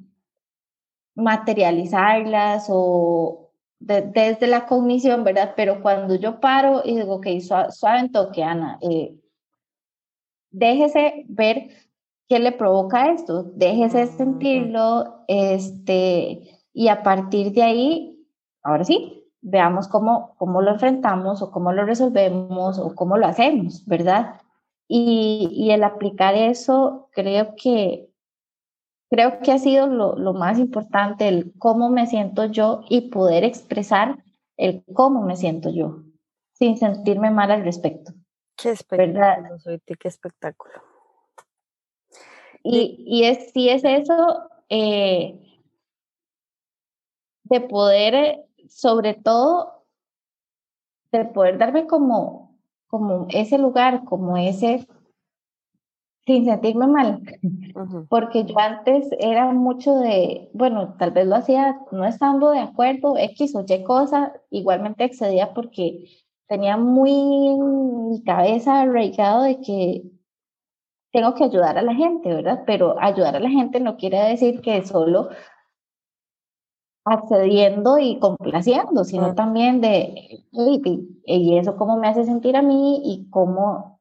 materializarlas 1.14 2.66
o 2.68 3.50
desde 3.78 4.46
la 4.46 4.66
cognición, 4.66 5.24
¿verdad? 5.24 5.54
Pero 5.56 5.82
cuando 5.82 6.14
yo 6.14 6.40
paro 6.40 6.82
y 6.84 6.96
digo, 6.96 7.16
ok, 7.16 7.26
suave, 7.40 7.98
en 7.98 8.12
toque, 8.12 8.44
Ana, 8.44 8.78
eh, 8.80 9.16
déjese 10.50 11.24
ver 11.28 11.68
qué 12.28 12.38
le 12.38 12.52
provoca 12.52 13.10
esto, 13.10 13.42
déjese 13.54 14.06
sentirlo, 14.06 15.24
este, 15.26 16.60
y 16.72 16.88
a 16.88 17.02
partir 17.02 17.52
de 17.52 17.62
ahí, 17.62 18.26
ahora 18.62 18.84
sí, 18.84 19.21
veamos 19.42 19.88
cómo, 19.88 20.34
cómo 20.38 20.62
lo 20.62 20.72
enfrentamos 20.72 21.42
o 21.42 21.50
cómo 21.50 21.72
lo 21.72 21.84
resolvemos 21.84 22.78
o 22.78 22.94
cómo 22.94 23.18
lo 23.18 23.26
hacemos, 23.26 23.84
¿verdad? 23.86 24.40
Y, 24.88 25.48
y 25.52 25.72
el 25.72 25.84
aplicar 25.84 26.34
eso, 26.34 27.08
creo 27.12 27.54
que 27.56 28.08
creo 29.10 29.40
que 29.40 29.52
ha 29.52 29.58
sido 29.58 29.88
lo, 29.88 30.16
lo, 30.16 30.32
más 30.32 30.58
importante, 30.58 31.28
el 31.28 31.52
cómo 31.58 31.90
me 31.90 32.06
siento 32.06 32.46
yo 32.46 32.80
y 32.88 33.10
poder 33.10 33.44
expresar 33.44 34.24
el 34.56 34.82
cómo 34.94 35.22
me 35.22 35.36
siento 35.36 35.68
yo, 35.68 36.02
sin 36.54 36.78
sentirme 36.78 37.30
mal 37.30 37.50
al 37.50 37.62
respecto. 37.62 38.12
Qué 38.56 38.70
espectáculo, 38.70 39.58
soy 39.58 39.80
qué 39.80 40.08
espectáculo. 40.08 40.74
Y, 42.62 43.04
y 43.06 43.24
es, 43.24 43.50
si 43.52 43.68
es 43.68 43.84
eso, 43.84 44.48
eh, 44.70 45.38
de 47.44 47.60
poder, 47.60 48.46
sobre 48.74 49.14
todo, 49.14 49.84
de 51.12 51.24
poder 51.26 51.58
darme 51.58 51.86
como, 51.86 52.58
como 52.88 53.26
ese 53.30 53.58
lugar, 53.58 54.04
como 54.04 54.36
ese 54.36 54.86
sin 56.24 56.44
sentirme 56.44 56.86
mal, 56.86 57.20
porque 58.08 58.44
yo 58.44 58.56
antes 58.56 59.08
era 59.18 59.52
mucho 59.52 59.96
de, 59.96 60.50
bueno, 60.54 60.94
tal 60.96 61.10
vez 61.10 61.26
lo 61.26 61.34
hacía 61.34 61.80
no 61.90 62.04
estando 62.04 62.52
de 62.52 62.60
acuerdo, 62.60 63.16
X 63.18 63.56
o 63.56 63.64
Y 63.66 63.82
cosa, 63.82 64.32
igualmente 64.50 65.02
excedía 65.02 65.52
porque 65.52 66.04
tenía 66.46 66.76
muy 66.76 67.10
en 67.10 68.08
mi 68.10 68.22
cabeza 68.22 68.82
arraigado 68.82 69.42
de 69.42 69.60
que 69.60 70.02
tengo 71.10 71.34
que 71.34 71.44
ayudar 71.44 71.76
a 71.76 71.82
la 71.82 71.94
gente, 71.94 72.32
¿verdad? 72.32 72.62
Pero 72.66 72.96
ayudar 73.00 73.34
a 73.36 73.40
la 73.40 73.50
gente 73.50 73.80
no 73.80 73.96
quiere 73.96 74.18
decir 74.20 74.60
que 74.60 74.84
solo 74.86 75.28
accediendo 77.04 77.98
y 77.98 78.18
complaciendo, 78.18 79.04
sino 79.04 79.34
también 79.34 79.80
de, 79.80 80.44
y 80.52 81.58
eso 81.58 81.76
cómo 81.76 81.96
me 81.96 82.08
hace 82.08 82.24
sentir 82.24 82.56
a 82.56 82.62
mí 82.62 83.02
y 83.04 83.28
cómo 83.30 84.00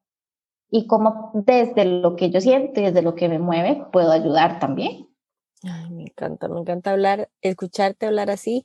y 0.72 0.88
cómo 0.88 1.31
desde 1.34 1.86
lo 1.86 2.15
que 2.15 2.29
yo 2.31 2.39
siento 2.39 2.79
y 2.79 2.86
desde 2.86 3.01
lo 3.01 3.13
que 3.13 3.27
me 3.27 3.39
mueve 3.39 3.86
puedo 3.91 4.12
ayudar 4.12 4.60
también. 4.60 5.10
Ay, 5.63 5.91
me 5.91 6.03
encanta, 6.03 6.48
me 6.48 6.60
encanta 6.60 6.91
hablar, 6.91 7.29
escucharte 7.41 8.08
hablar 8.08 8.31
así, 8.31 8.63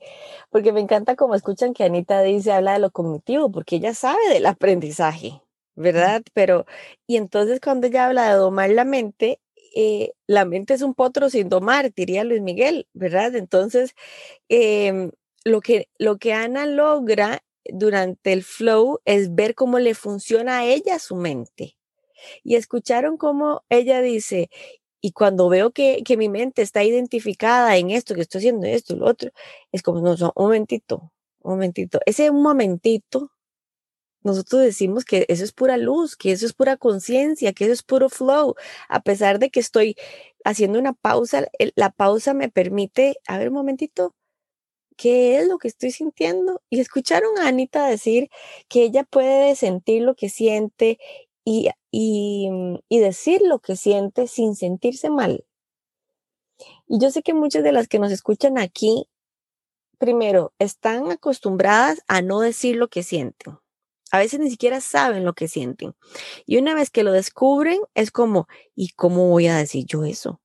porque 0.49 0.73
me 0.73 0.81
encanta 0.81 1.15
como 1.15 1.35
escuchan 1.35 1.75
que 1.75 1.85
Anita 1.85 2.23
dice, 2.23 2.53
habla 2.53 2.75
de 2.75 2.79
lo 2.79 2.91
cognitivo, 2.91 3.51
porque 3.51 3.77
ella 3.77 3.93
sabe 3.93 4.29
del 4.33 4.47
aprendizaje, 4.47 5.43
¿verdad? 5.75 6.23
Pero, 6.33 6.65
y 7.07 7.17
entonces 7.17 7.61
cuando 7.61 7.89
ella 7.89 8.07
habla 8.07 8.31
de 8.31 8.37
domar 8.37 8.71
la 8.71 8.85
mente, 8.85 9.41
eh, 9.77 10.13
la 10.27 10.47
mente 10.47 10.75
es 10.75 10.83
un 10.83 10.95
potro 10.95 11.29
sin 11.31 11.51
domar, 11.51 11.93
diría 11.95 12.25
Luis 12.25 12.41
Miguel, 12.41 12.89
¿verdad? 12.95 13.37
Entonces, 13.37 13.95
em, 14.49 15.13
lo, 15.45 15.61
que, 15.61 15.91
lo 15.99 16.19
que 16.19 16.33
Ana 16.33 16.67
logra 16.67 17.43
durante 17.67 18.33
el 18.33 18.43
flow 18.45 19.01
es 19.05 19.35
ver 19.35 19.55
cómo 19.55 19.79
le 19.79 19.95
funciona 19.95 20.61
a 20.61 20.65
ella 20.67 20.99
su 20.99 21.17
mente 21.17 21.77
y 22.45 22.57
escucharon 22.57 23.19
cómo 23.19 23.65
ella 23.69 24.01
dice, 24.03 24.51
y 25.01 25.13
cuando 25.13 25.49
veo 25.49 25.73
que, 25.73 26.03
que 26.05 26.17
mi 26.17 26.29
mente 26.29 26.63
está 26.63 26.85
identificada 26.85 27.77
en 27.77 27.91
esto, 27.91 28.15
que 28.15 28.23
estoy 28.23 28.41
haciendo 28.41 28.67
esto, 28.67 28.97
lo 28.97 29.07
otro, 29.07 29.31
es 29.73 29.83
como, 29.83 30.01
no, 30.01 30.15
un 30.37 30.45
momentito, 30.45 31.13
un 31.41 31.53
momentito. 31.53 32.01
Ese 32.07 32.31
momentito, 32.31 33.31
nosotros 34.23 34.63
decimos 34.63 35.05
que 35.05 35.27
eso 35.29 35.45
es 35.45 35.53
pura 35.53 35.77
luz, 35.77 36.17
que 36.17 36.33
eso 36.33 36.47
es 36.47 36.53
pura 36.53 36.77
conciencia, 36.77 37.53
que 37.53 37.65
eso 37.65 37.73
es 37.73 37.83
puro 37.83 38.09
flow. 38.09 38.55
A 38.89 39.01
pesar 39.01 39.39
de 39.39 39.51
que 39.51 39.61
estoy 39.61 39.97
haciendo 40.45 40.79
una 40.79 40.93
pausa, 40.95 41.47
la 41.77 41.91
pausa 41.91 42.35
me 42.35 42.49
permite, 42.51 43.17
a 43.29 43.39
ver 43.39 43.49
un 43.49 43.55
momentito, 43.55 44.15
¿qué 44.97 45.39
es 45.39 45.49
lo 45.49 45.59
que 45.59 45.69
estoy 45.69 45.93
sintiendo? 45.93 46.63
Y 46.71 46.81
escucharon 46.81 47.39
a 47.39 47.49
Anita 47.49 47.87
decir 47.87 48.29
que 48.69 48.83
ella 48.85 49.05
puede 49.05 49.55
sentir 49.57 50.03
lo 50.03 50.15
que 50.15 50.29
siente 50.29 50.99
y, 51.45 51.71
mm, 52.51 52.77
y, 52.89 52.99
decir 53.01 53.43
lo 53.43 53.61
que 53.61 53.77
siente 53.77 54.27
sin 54.27 54.57
sentirse 54.57 55.11
mal. 55.11 55.45
Y 56.89 56.99
yo 57.01 57.11
sé 57.11 57.23
que 57.23 57.35
muchas 57.35 57.63
de 57.65 57.73
las 57.73 57.89
que 57.89 57.99
nos 57.99 58.13
escuchan 58.13 58.59
aquí, 58.59 59.09
primero, 59.99 60.53
están 60.59 61.11
acostumbradas 61.11 62.03
a 62.09 62.23
no 62.23 62.41
decir 62.41 62.77
lo 62.77 62.89
que 62.89 63.03
sienten. 63.03 63.59
A 64.13 64.19
veces 64.19 64.41
ni 64.41 64.51
siquiera 64.51 64.81
saben 64.81 65.25
lo 65.25 65.35
que 65.35 65.49
sienten. 65.49 65.95
Y 66.47 66.59
una 66.59 66.75
vez 66.75 66.91
que 66.91 67.03
lo 67.03 67.13
descubren, 67.13 67.81
es 67.95 68.11
como, 68.11 68.49
¿y 68.75 68.91
cómo 68.91 69.29
voy 69.29 69.49
a 69.49 69.57
decir 69.57 69.85
yo 69.87 70.05
eso? 70.05 70.41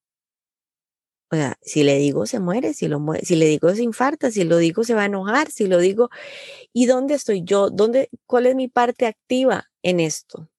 O 1.32 1.36
sea, 1.38 1.58
si 1.62 1.84
le 1.84 1.98
digo 1.98 2.25
se 2.25 2.39
muere, 2.41 2.74
si, 2.74 2.89
lo 2.89 3.01
si 3.24 3.36
le 3.38 3.46
digo 3.46 3.74
se 3.74 3.84
infarta, 3.84 4.32
si 4.32 4.44
lo 4.44 4.58
digo 4.58 4.84
se 4.84 4.94
va 4.96 5.03
a 5.03 5.06
enojar, 5.06 5.50
si 5.50 5.65
lo 5.68 5.77
digo, 5.80 6.10
¿y 6.74 6.88
dónde 6.88 7.13
estoy 7.15 7.44
yo? 7.44 7.70
¿Dónde, 7.70 8.10
¿Cuál 8.27 8.48
es 8.48 8.56
mi 8.56 8.68
parte 8.68 9.06
activa 9.06 9.70
en 9.82 10.01
esto? 10.01 10.50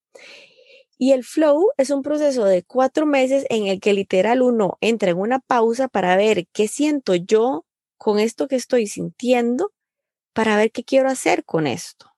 Y 0.96 1.12
el 1.12 1.24
flow 1.24 1.72
es 1.76 1.90
un 1.90 2.02
proceso 2.02 2.44
de 2.44 2.62
cuatro 2.62 3.06
meses 3.06 3.44
en 3.50 3.66
el 3.66 3.80
que 3.80 3.92
literal 3.92 4.40
uno 4.40 4.78
entra 4.80 5.10
en 5.10 5.18
una 5.18 5.40
pausa 5.40 5.88
para 5.88 6.16
ver 6.16 6.46
qué 6.52 6.68
siento 6.68 7.14
yo 7.16 7.66
con 7.98 8.18
esto 8.18 8.48
que 8.48 8.56
estoy 8.56 8.86
sintiendo, 8.86 9.72
para 10.32 10.56
ver 10.56 10.72
qué 10.72 10.84
quiero 10.84 11.10
hacer 11.10 11.44
con 11.44 11.66
esto. 11.66 12.11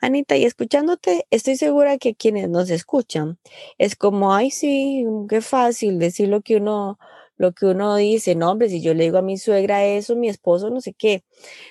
Anita, 0.00 0.36
y 0.36 0.44
escuchándote, 0.44 1.26
estoy 1.30 1.56
segura 1.56 1.98
que 1.98 2.14
quienes 2.14 2.48
nos 2.48 2.70
escuchan 2.70 3.38
es 3.78 3.96
como, 3.96 4.34
ay, 4.34 4.50
sí, 4.50 5.04
qué 5.28 5.40
fácil 5.40 5.98
decir 5.98 6.28
lo 6.28 6.40
que 6.42 6.56
uno 6.56 6.98
lo 7.36 7.52
que 7.52 7.64
uno 7.64 7.96
dice, 7.96 8.34
no, 8.34 8.50
hombre, 8.50 8.68
si 8.68 8.82
yo 8.82 8.92
le 8.92 9.04
digo 9.04 9.16
a 9.16 9.22
mi 9.22 9.38
suegra 9.38 9.82
eso, 9.86 10.14
mi 10.14 10.28
esposo 10.28 10.68
no 10.68 10.82
sé 10.82 10.92
qué, 10.92 11.24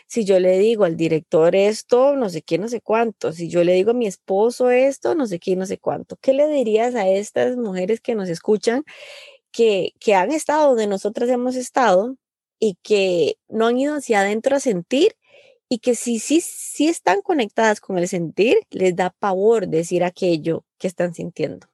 si 0.07 0.25
yo 0.25 0.39
le 0.39 0.57
digo 0.59 0.83
al 0.85 0.97
director 0.97 1.55
esto, 1.55 2.15
no 2.15 2.29
sé 2.29 2.41
qué, 2.41 2.57
no 2.57 2.67
sé 2.69 2.81
cuánto, 2.81 3.33
si 3.33 3.49
yo 3.49 3.63
le 3.63 3.73
digo 3.73 3.91
a 3.91 3.93
mi 3.93 4.07
esposo 4.07 4.71
esto, 4.71 5.15
no 5.15 5.27
sé 5.27 5.39
qué, 5.39 5.55
no 5.55 5.65
sé 5.67 5.77
cuánto, 5.79 6.17
¿qué 6.21 6.33
le 6.33 6.47
dirías 6.47 6.95
a 6.95 7.07
estas 7.07 7.55
mujeres 7.57 8.01
que 8.01 8.15
nos 8.15 8.29
escuchan, 8.29 8.83
que, 9.51 9.93
que 9.99 10.15
han 10.15 10.31
estado 10.31 10.69
donde 10.69 10.87
nosotras 10.87 11.29
hemos 11.29 11.55
estado 11.55 12.15
y 12.59 12.77
que 12.83 13.37
no 13.49 13.67
han 13.67 13.77
ido 13.79 13.95
hacia 13.95 14.21
adentro 14.21 14.55
a 14.55 14.59
sentir? 14.59 15.15
Y 15.69 15.79
que 15.79 15.95
si 15.95 16.19
sí, 16.19 16.41
sí 16.41 16.87
están 16.87 17.21
conectadas 17.21 17.79
con 17.79 17.97
el 17.97 18.07
sentir, 18.07 18.57
les 18.71 18.95
da 18.95 19.11
pavor 19.11 19.67
decir 19.67 20.03
aquello 20.03 20.65
que 20.79 20.87
están 20.87 21.13
sintiendo 21.13 21.67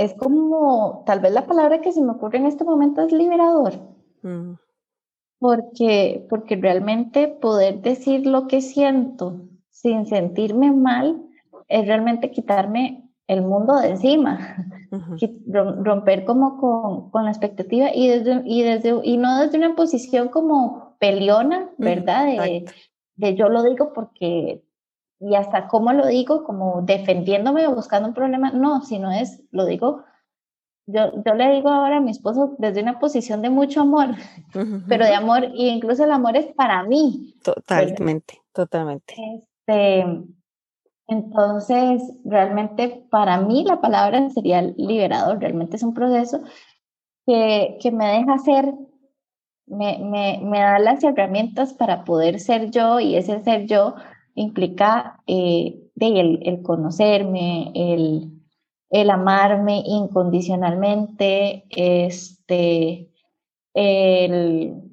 es 0.00 0.14
como, 0.14 1.02
tal 1.04 1.20
vez 1.20 1.30
la 1.30 1.46
palabra 1.46 1.82
que 1.82 1.92
se 1.92 2.00
me 2.00 2.12
ocurre 2.12 2.38
en 2.38 2.46
este 2.46 2.64
momento 2.64 3.02
es 3.02 3.12
liberador. 3.12 3.74
Mm. 4.22 4.54
Porque, 5.38 6.26
porque 6.30 6.56
realmente 6.56 7.28
poder 7.28 7.82
decir 7.82 8.26
lo 8.26 8.46
que 8.46 8.62
siento 8.62 9.42
sin 9.68 10.06
sentirme 10.06 10.72
mal 10.72 11.22
es 11.68 11.86
realmente 11.86 12.30
quitarme 12.30 13.10
el 13.26 13.42
mundo 13.42 13.78
de 13.78 13.90
encima, 13.90 14.66
romper 15.54 16.24
como 16.24 16.58
con, 16.58 17.10
con, 17.10 17.24
la 17.24 17.30
expectativa 17.30 17.94
y, 17.94 18.08
desde, 18.08 18.42
y, 18.46 18.62
desde, 18.62 18.98
y 19.04 19.18
no 19.18 19.38
desde 19.38 19.58
una 19.58 19.76
posición 19.76 20.28
como 20.28 20.96
peleona, 20.98 21.68
¿verdad? 21.76 22.24
de, 22.24 22.64
de, 23.20 23.36
yo 23.36 23.48
lo 23.48 23.62
digo 23.62 23.92
porque 23.92 24.62
y 25.20 25.34
hasta 25.34 25.68
cómo 25.68 25.92
lo 25.92 26.06
digo, 26.06 26.44
como 26.44 26.80
defendiéndome 26.82 27.66
o 27.66 27.74
buscando 27.74 28.08
un 28.08 28.14
problema, 28.14 28.50
no, 28.52 28.80
sino 28.80 29.12
es, 29.12 29.42
lo 29.50 29.66
digo, 29.66 30.02
yo, 30.86 31.22
yo 31.24 31.34
le 31.34 31.52
digo 31.52 31.68
ahora 31.68 31.98
a 31.98 32.00
mi 32.00 32.10
esposo 32.10 32.56
desde 32.58 32.82
una 32.82 32.98
posición 32.98 33.42
de 33.42 33.50
mucho 33.50 33.82
amor, 33.82 34.08
pero 34.88 35.04
de 35.04 35.14
amor, 35.14 35.44
e 35.44 35.68
incluso 35.68 36.04
el 36.04 36.12
amor 36.12 36.36
es 36.36 36.46
para 36.54 36.82
mí. 36.84 37.36
Totalmente, 37.44 38.40
totalmente. 38.52 39.14
Este, 39.66 40.06
entonces, 41.06 42.02
realmente 42.24 43.06
para 43.10 43.38
mí 43.42 43.64
la 43.64 43.80
palabra 43.80 44.30
sería 44.30 44.62
liberador, 44.62 45.38
realmente 45.38 45.76
es 45.76 45.82
un 45.82 45.92
proceso 45.92 46.40
que, 47.26 47.76
que 47.80 47.92
me 47.92 48.06
deja 48.06 48.38
ser 48.38 48.74
me, 49.70 49.98
me, 49.98 50.40
me, 50.42 50.58
da 50.58 50.78
las 50.78 51.02
herramientas 51.02 51.72
para 51.72 52.04
poder 52.04 52.40
ser 52.40 52.70
yo 52.70 53.00
y 53.00 53.16
ese 53.16 53.42
ser 53.42 53.66
yo 53.66 53.94
implica 54.34 55.20
eh, 55.26 55.80
de 55.94 56.20
el, 56.20 56.40
el, 56.44 56.62
conocerme, 56.62 57.72
el, 57.74 58.30
el 58.90 59.10
amarme 59.10 59.82
incondicionalmente, 59.86 61.64
este, 61.70 63.08
el, 63.74 64.90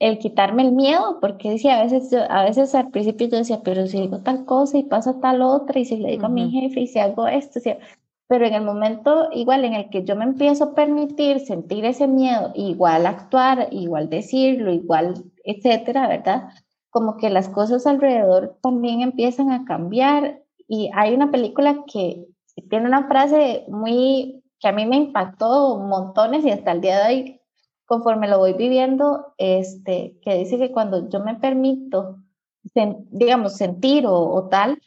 el 0.00 0.18
quitarme 0.18 0.62
el 0.62 0.72
miedo, 0.72 1.18
porque 1.20 1.50
decía, 1.50 1.80
a 1.80 1.84
veces, 1.84 2.12
a 2.12 2.44
veces 2.44 2.74
al 2.74 2.90
principio 2.90 3.28
yo 3.28 3.38
decía, 3.38 3.60
pero 3.62 3.86
si 3.86 4.00
digo 4.00 4.20
tal 4.20 4.44
cosa 4.44 4.76
y 4.78 4.82
pasa 4.82 5.20
tal 5.20 5.42
otra, 5.42 5.78
y 5.80 5.84
si 5.84 5.96
le 5.96 6.10
digo 6.10 6.26
a 6.26 6.30
mi 6.30 6.50
jefe 6.50 6.80
y 6.80 6.86
si 6.88 6.98
hago 6.98 7.28
esto, 7.28 7.60
pero 8.34 8.46
en 8.46 8.54
el 8.54 8.64
momento 8.64 9.28
igual 9.30 9.64
en 9.64 9.74
el 9.74 9.90
que 9.90 10.02
yo 10.02 10.16
me 10.16 10.24
empiezo 10.24 10.64
a 10.64 10.74
permitir 10.74 11.38
sentir 11.38 11.84
ese 11.84 12.08
miedo, 12.08 12.50
igual 12.56 13.06
actuar, 13.06 13.68
igual 13.70 14.10
decirlo, 14.10 14.72
igual, 14.72 15.22
etcétera, 15.44 16.08
¿verdad? 16.08 16.48
Como 16.90 17.16
que 17.16 17.30
las 17.30 17.48
cosas 17.48 17.86
alrededor 17.86 18.58
también 18.60 19.02
empiezan 19.02 19.52
a 19.52 19.64
cambiar. 19.64 20.42
Y 20.66 20.90
hay 20.94 21.14
una 21.14 21.30
película 21.30 21.84
que 21.86 22.26
tiene 22.68 22.86
una 22.86 23.06
frase 23.06 23.66
muy 23.68 24.42
que 24.58 24.66
a 24.66 24.72
mí 24.72 24.84
me 24.84 24.96
impactó 24.96 25.78
montones 25.78 26.44
y 26.44 26.50
hasta 26.50 26.72
el 26.72 26.80
día 26.80 26.98
de 26.98 27.14
hoy 27.14 27.40
conforme 27.84 28.26
lo 28.26 28.38
voy 28.38 28.54
viviendo, 28.54 29.32
este, 29.38 30.18
que 30.22 30.38
dice 30.38 30.58
que 30.58 30.72
cuando 30.72 31.08
yo 31.08 31.20
me 31.20 31.36
permito, 31.36 32.18
digamos, 33.12 33.56
sentir 33.56 34.06
o, 34.08 34.48
tal, 34.50 34.80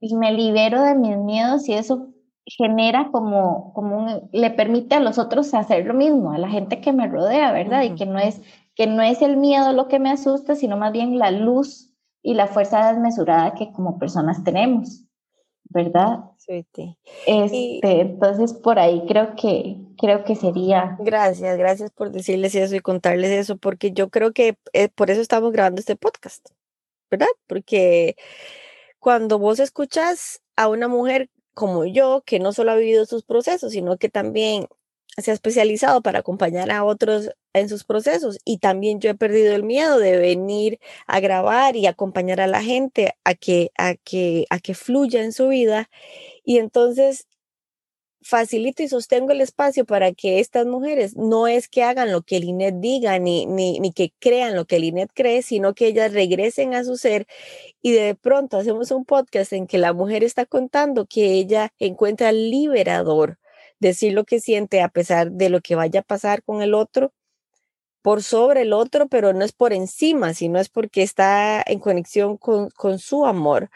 y 0.00 0.14
me 0.16 0.32
libero 0.32 0.82
de 0.82 0.94
mis 0.94 1.16
miedos 1.16 1.66
y 1.66 1.72
eso 1.72 2.13
genera 2.46 3.08
como, 3.10 3.72
como 3.72 3.98
un, 3.98 4.28
le 4.32 4.50
permite 4.50 4.96
a 4.96 5.00
los 5.00 5.18
otros 5.18 5.54
hacer 5.54 5.86
lo 5.86 5.94
mismo, 5.94 6.32
a 6.32 6.38
la 6.38 6.48
gente 6.48 6.80
que 6.80 6.92
me 6.92 7.06
rodea, 7.06 7.52
¿verdad? 7.52 7.82
Y 7.82 7.94
que 7.94 8.06
no, 8.06 8.18
es, 8.18 8.40
que 8.74 8.86
no 8.86 9.02
es 9.02 9.22
el 9.22 9.36
miedo 9.36 9.72
lo 9.72 9.88
que 9.88 9.98
me 9.98 10.10
asusta, 10.10 10.54
sino 10.54 10.76
más 10.76 10.92
bien 10.92 11.18
la 11.18 11.30
luz 11.30 11.90
y 12.22 12.34
la 12.34 12.46
fuerza 12.46 12.92
desmesurada 12.92 13.54
que 13.54 13.72
como 13.72 13.98
personas 13.98 14.44
tenemos. 14.44 15.04
¿verdad? 15.74 16.20
Sí, 16.38 16.64
Este, 17.26 18.00
entonces 18.00 18.52
por 18.52 18.78
ahí 18.78 19.02
creo 19.08 19.34
que 19.34 19.76
creo 19.98 20.24
que 20.24 20.36
sería. 20.36 20.96
Gracias, 21.00 21.58
gracias 21.58 21.90
por 21.90 22.10
decirles 22.10 22.54
eso 22.54 22.76
y 22.76 22.80
contarles 22.80 23.30
eso, 23.30 23.56
porque 23.56 23.92
yo 23.92 24.08
creo 24.08 24.32
que 24.32 24.56
eh, 24.72 24.88
por 24.88 25.10
eso 25.10 25.20
estamos 25.20 25.52
grabando 25.52 25.80
este 25.80 25.96
podcast, 25.96 26.48
¿verdad? 27.10 27.26
Porque 27.46 28.16
cuando 29.00 29.38
vos 29.38 29.58
escuchas 29.58 30.42
a 30.56 30.68
una 30.68 30.86
mujer 30.86 31.28
como 31.54 31.84
yo, 31.86 32.22
que 32.26 32.40
no 32.40 32.52
solo 32.52 32.72
ha 32.72 32.76
vivido 32.76 33.06
sus 33.06 33.24
procesos, 33.24 33.72
sino 33.72 33.96
que 33.98 34.08
también 34.08 34.66
se 35.16 35.30
ha 35.30 35.34
especializado 35.34 36.02
para 36.02 36.20
acompañar 36.20 36.70
a 36.70 36.84
otros 36.84 37.30
en 37.52 37.68
sus 37.68 37.84
procesos. 37.84 38.38
Y 38.44 38.58
también 38.58 39.00
yo 39.00 39.10
he 39.10 39.14
perdido 39.14 39.54
el 39.54 39.62
miedo 39.62 39.98
de 39.98 40.18
venir 40.18 40.80
a 41.06 41.20
grabar 41.20 41.76
y 41.76 41.86
acompañar 41.86 42.40
a 42.40 42.46
la 42.48 42.62
gente 42.62 43.14
a 43.24 43.34
que 43.34 43.70
a 43.78 43.94
que 43.94 44.46
a 44.50 44.58
que 44.58 44.74
fluya 44.74 45.22
en 45.22 45.32
su 45.32 45.48
vida. 45.48 45.88
Y 46.44 46.58
entonces 46.58 47.26
facilito 48.24 48.82
y 48.82 48.88
sostengo 48.88 49.32
el 49.32 49.42
espacio 49.42 49.84
para 49.84 50.12
que 50.12 50.40
estas 50.40 50.66
mujeres 50.66 51.14
no 51.16 51.46
es 51.46 51.68
que 51.68 51.82
hagan 51.82 52.10
lo 52.10 52.22
que 52.22 52.38
el 52.38 52.44
INET 52.44 52.76
diga 52.76 53.18
ni, 53.18 53.44
ni, 53.46 53.78
ni 53.80 53.92
que 53.92 54.12
crean 54.18 54.56
lo 54.56 54.64
que 54.64 54.76
el 54.76 54.84
INET 54.84 55.10
cree, 55.14 55.42
sino 55.42 55.74
que 55.74 55.88
ellas 55.88 56.12
regresen 56.12 56.74
a 56.74 56.84
su 56.84 56.96
ser 56.96 57.26
y 57.82 57.92
de 57.92 58.14
pronto 58.14 58.56
hacemos 58.56 58.90
un 58.90 59.04
podcast 59.04 59.52
en 59.52 59.66
que 59.66 59.78
la 59.78 59.92
mujer 59.92 60.24
está 60.24 60.46
contando 60.46 61.06
que 61.06 61.32
ella 61.32 61.72
encuentra 61.78 62.32
liberador 62.32 63.38
decir 63.78 64.14
lo 64.14 64.24
que 64.24 64.40
siente 64.40 64.80
a 64.80 64.88
pesar 64.88 65.30
de 65.30 65.50
lo 65.50 65.60
que 65.60 65.74
vaya 65.74 66.00
a 66.00 66.04
pasar 66.04 66.42
con 66.42 66.62
el 66.62 66.72
otro, 66.72 67.12
por 68.00 68.22
sobre 68.22 68.62
el 68.62 68.72
otro, 68.72 69.08
pero 69.08 69.32
no 69.34 69.44
es 69.44 69.52
por 69.52 69.72
encima, 69.72 70.34
sino 70.34 70.58
es 70.58 70.68
porque 70.70 71.02
está 71.02 71.62
en 71.66 71.78
conexión 71.78 72.36
con, 72.38 72.70
con 72.70 72.98
su 72.98 73.26
amor. 73.26 73.70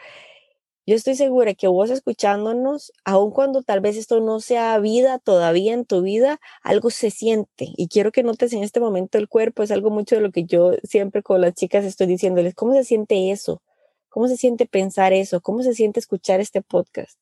Yo 0.89 0.95
estoy 0.95 1.13
segura 1.13 1.53
que 1.53 1.67
vos 1.67 1.91
escuchándonos, 1.91 2.91
aun 3.05 3.29
cuando 3.29 3.61
tal 3.61 3.79
vez 3.79 3.95
esto 3.95 4.21
no 4.21 4.39
sea 4.39 4.79
vida 4.79 5.19
todavía 5.19 5.71
en 5.75 5.85
tu 5.85 6.01
vida, 6.01 6.39
algo 6.63 6.89
se 6.89 7.11
siente. 7.11 7.67
Y 7.77 7.89
quiero 7.89 8.11
que 8.11 8.23
notes 8.23 8.53
en 8.53 8.63
este 8.63 8.79
momento 8.79 9.19
el 9.19 9.27
cuerpo, 9.29 9.61
es 9.61 9.69
algo 9.69 9.91
mucho 9.91 10.15
de 10.15 10.21
lo 10.21 10.31
que 10.31 10.45
yo 10.45 10.71
siempre 10.81 11.21
con 11.21 11.41
las 11.41 11.53
chicas 11.53 11.85
estoy 11.85 12.07
diciéndoles, 12.07 12.55
¿cómo 12.55 12.73
se 12.73 12.83
siente 12.85 13.29
eso? 13.29 13.61
¿Cómo 14.09 14.27
se 14.27 14.35
siente 14.35 14.65
pensar 14.65 15.13
eso? 15.13 15.41
¿Cómo 15.41 15.61
se 15.61 15.75
siente 15.75 15.99
escuchar 15.99 16.39
este 16.39 16.63
podcast? 16.63 17.19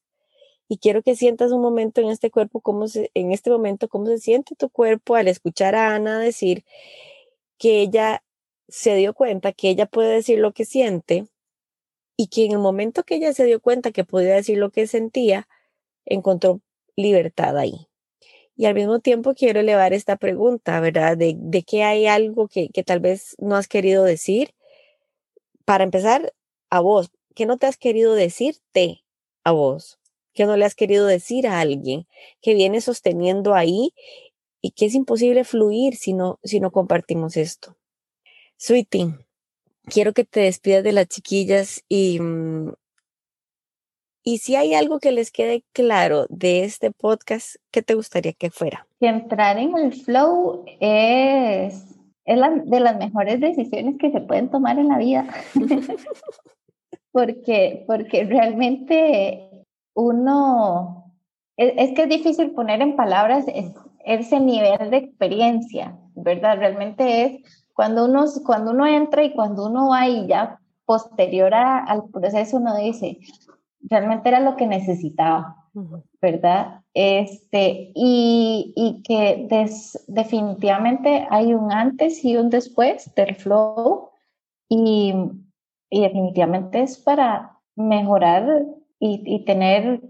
y 0.70 0.78
quiero 0.78 1.02
que 1.02 1.18
sientas 1.18 1.52
un 1.52 1.62
momento 1.62 2.00
en 2.00 2.08
este 2.08 2.32
cuerpo, 2.32 2.62
cómo 2.62 2.86
en 2.94 3.34
este 3.34 3.50
momento, 3.50 3.90
cómo 3.90 4.06
se 4.06 4.20
siente 4.20 4.56
tu 4.56 4.70
cuerpo 4.70 5.16
al 5.16 5.28
escuchar 5.28 5.76
a 5.76 5.94
Ana 5.94 6.20
decir 6.20 6.64
que 7.58 7.82
ella 7.82 8.24
se 8.70 8.96
dio 8.96 9.14
cuenta 9.14 9.52
que 9.52 9.70
ella 9.70 9.88
puede 9.88 10.14
decir 10.14 10.40
lo 10.40 10.54
que 10.54 10.64
siente 10.64 11.28
y 12.18 12.28
que 12.28 12.46
en 12.46 12.54
el 12.54 12.60
momento 12.60 13.04
que 13.04 13.16
ella 13.16 13.34
se 13.34 13.46
dio 13.46 13.62
cuenta 13.62 13.92
que 13.92 14.04
podía 14.04 14.36
decir 14.36 14.58
lo 14.58 14.72
que 14.72 14.88
sentía, 14.88 15.48
encontró 16.06 16.62
libertad 16.98 17.58
ahí. 17.58 17.88
Y 18.56 18.66
al 18.66 18.74
mismo 18.74 19.00
tiempo 19.00 19.36
quiero 19.36 19.60
elevar 19.60 19.94
esta 19.94 20.18
pregunta, 20.18 20.80
¿verdad? 20.80 21.16
De, 21.16 21.36
de 21.38 21.64
que 21.64 21.84
hay 21.84 22.08
algo 22.08 22.48
que, 22.48 22.70
que 22.70 22.84
tal 22.84 23.00
vez 23.00 23.36
no 23.40 23.56
has 23.56 23.68
querido 23.68 24.04
decir. 24.04 24.56
Para 25.64 25.84
empezar, 25.84 26.34
a 26.70 26.80
vos, 26.82 27.12
¿qué 27.36 27.46
no 27.46 27.58
te 27.58 27.68
has 27.68 27.78
querido 27.78 28.16
decirte 28.16 29.06
a 29.44 29.52
vos? 29.52 30.00
que 30.38 30.46
no 30.46 30.56
le 30.56 30.66
has 30.66 30.76
querido 30.76 31.08
decir 31.08 31.48
a 31.48 31.60
alguien, 31.60 32.08
que 32.42 32.54
viene 32.54 32.80
sosteniendo 32.80 33.56
ahí 33.56 33.96
y 34.62 34.70
que 34.70 34.86
es 34.86 34.94
imposible 34.94 35.44
fluir 35.44 35.96
si 35.96 36.14
no, 36.14 36.40
si 36.44 36.60
no 36.60 36.72
compartimos 36.72 37.36
esto. 37.38 37.76
Sweetie, 38.56 39.16
quiero 39.90 40.14
que 40.14 40.24
te 40.24 40.42
despidas 40.42 40.84
de 40.84 40.92
las 40.92 41.08
chiquillas 41.08 41.84
y, 41.88 42.20
mm, 42.20 42.74
y 44.24 44.40
si 44.40 44.56
hay 44.56 44.74
algo 44.74 45.00
que 45.00 45.12
les 45.12 45.32
quede 45.32 45.64
claro 45.74 46.26
de 46.30 46.66
este 46.66 46.92
podcast, 46.92 47.56
¿qué 47.72 47.82
te 47.82 47.94
gustaría 47.94 48.34
que 48.34 48.52
fuera? 48.52 48.86
Que 49.00 49.08
entrar 49.08 49.58
en 49.58 49.78
el 49.78 49.94
flow 49.94 50.66
es, 50.82 51.86
es 52.26 52.38
la, 52.38 52.50
de 52.50 52.80
las 52.80 52.98
mejores 52.98 53.40
decisiones 53.40 53.96
que 53.98 54.12
se 54.12 54.20
pueden 54.20 54.50
tomar 54.50 54.80
en 54.80 54.90
la 54.90 54.98
vida. 54.98 55.28
porque, 57.12 57.86
porque 57.88 58.26
realmente 58.26 59.66
uno, 59.96 61.14
es, 61.56 61.96
que 61.96 62.04
es 62.04 62.10
difícil 62.10 62.52
poner 62.52 62.82
en 62.82 62.96
palabras 62.96 63.46
ese 64.06 64.40
nivel 64.40 64.92
de 64.92 64.98
experiencia, 64.98 65.98
¿verdad? 66.16 66.58
Realmente 66.58 67.24
es 67.24 67.67
cuando 67.78 68.06
uno, 68.06 68.26
cuando 68.44 68.72
uno 68.72 68.88
entra 68.88 69.24
y 69.24 69.36
cuando 69.36 69.68
uno 69.68 69.90
va 69.90 70.08
y 70.08 70.26
ya 70.26 70.60
posterior 70.84 71.54
al 71.54 72.10
proceso 72.12 72.58
uno 72.58 72.76
dice, 72.76 73.20
realmente 73.82 74.30
era 74.30 74.40
lo 74.40 74.56
que 74.56 74.66
necesitaba, 74.66 75.70
¿verdad? 76.20 76.82
Este, 76.96 77.92
y, 77.94 78.74
y 78.76 79.04
que 79.04 79.48
definitivamente 80.08 81.28
hay 81.30 81.54
un 81.54 81.72
antes 81.72 82.26
y 82.26 82.36
un 82.36 82.50
después 82.50 83.14
del 83.14 83.36
flow 83.36 84.10
y, 84.68 85.14
y 85.92 86.02
definitivamente 86.02 86.82
es 86.82 86.98
para 86.98 87.60
mejorar 87.76 88.66
y, 89.00 89.46
tener 89.46 90.02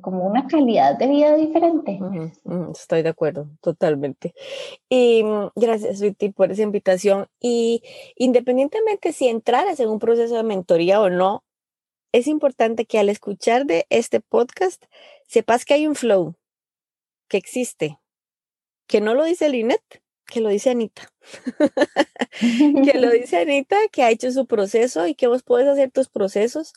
como 0.00 0.26
una 0.26 0.46
calidad 0.46 0.98
de 0.98 1.06
vida 1.06 1.34
diferente. 1.36 2.00
estoy 2.72 3.02
de 3.02 3.08
acuerdo, 3.08 3.48
totalmente. 3.60 4.34
Y 4.88 5.22
mm, 5.22 5.50
gracias, 5.54 5.98
Sweetie, 5.98 6.32
por 6.32 6.50
esa 6.50 6.62
invitación. 6.62 7.28
Y 7.40 7.82
independientemente 8.16 9.12
si 9.12 9.28
entraras 9.28 9.78
en 9.80 9.88
un 9.88 9.98
proceso 9.98 10.34
de 10.34 10.42
mentoría 10.42 11.00
o 11.00 11.08
no, 11.08 11.44
es 12.12 12.26
importante 12.26 12.84
que 12.84 12.98
al 12.98 13.08
escuchar 13.08 13.66
de 13.66 13.86
este 13.90 14.20
podcast 14.20 14.84
sepas 15.26 15.64
que 15.64 15.74
hay 15.74 15.86
un 15.86 15.94
flow, 15.94 16.34
que 17.28 17.36
existe, 17.36 17.98
que 18.86 19.00
no 19.00 19.14
lo 19.14 19.24
dice 19.24 19.46
el 19.46 19.54
INET, 19.54 20.03
que 20.26 20.40
lo 20.40 20.48
dice 20.48 20.70
Anita. 20.70 21.08
que 22.40 22.98
lo 22.98 23.10
dice 23.12 23.38
Anita, 23.38 23.76
que 23.92 24.02
ha 24.02 24.10
hecho 24.10 24.30
su 24.32 24.46
proceso 24.46 25.06
y 25.06 25.14
que 25.14 25.26
vos 25.26 25.42
puedes 25.42 25.68
hacer 25.68 25.90
tus 25.90 26.08
procesos. 26.08 26.72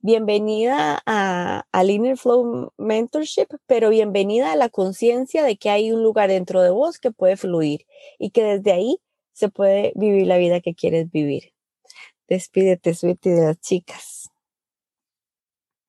Bienvenida 0.00 1.02
a, 1.06 1.66
a 1.70 1.84
Linear 1.84 2.16
Flow 2.16 2.72
Mentorship, 2.78 3.48
pero 3.66 3.90
bienvenida 3.90 4.52
a 4.52 4.56
la 4.56 4.68
conciencia 4.68 5.44
de 5.44 5.56
que 5.56 5.70
hay 5.70 5.92
un 5.92 6.02
lugar 6.02 6.30
dentro 6.30 6.62
de 6.62 6.70
vos 6.70 6.98
que 6.98 7.10
puede 7.10 7.36
fluir 7.36 7.86
y 8.18 8.30
que 8.30 8.44
desde 8.44 8.72
ahí 8.72 8.98
se 9.32 9.48
puede 9.48 9.92
vivir 9.94 10.26
la 10.26 10.38
vida 10.38 10.60
que 10.60 10.74
quieres 10.74 11.10
vivir. 11.10 11.52
Despídete, 12.28 12.94
Sweetie, 12.94 13.32
de 13.32 13.46
las 13.46 13.60
chicas. 13.60 14.30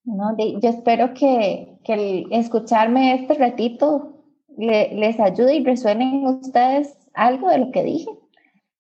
No, 0.06 0.36
yo 0.38 0.70
espero 0.70 1.14
que, 1.14 1.78
que 1.86 1.94
el 1.94 2.28
escucharme 2.32 3.16
este 3.16 3.36
ratito 3.36 4.14
les 4.58 5.20
ayude 5.20 5.56
y 5.56 5.64
resuenen 5.64 6.26
ustedes 6.26 6.98
algo 7.14 7.50
de 7.50 7.58
lo 7.60 7.72
que 7.72 7.84
dije 7.84 8.10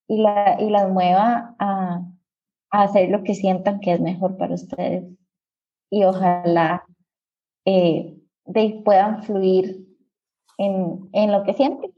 y, 0.07 0.21
la, 0.21 0.57
y 0.59 0.69
las 0.69 0.89
mueva 0.89 1.55
a, 1.59 2.01
hacer 2.69 3.09
lo 3.09 3.23
que 3.23 3.35
sientan 3.35 3.79
que 3.79 3.93
es 3.93 4.01
mejor 4.01 4.35
para 4.37 4.55
ustedes. 4.55 5.03
Y 5.91 6.05
ojalá 6.05 6.83
eh, 7.65 8.17
puedan 8.83 9.21
fluir 9.23 9.85
en, 10.57 11.07
en 11.13 11.31
lo 11.31 11.43
que 11.43 11.53
sienten. 11.53 11.91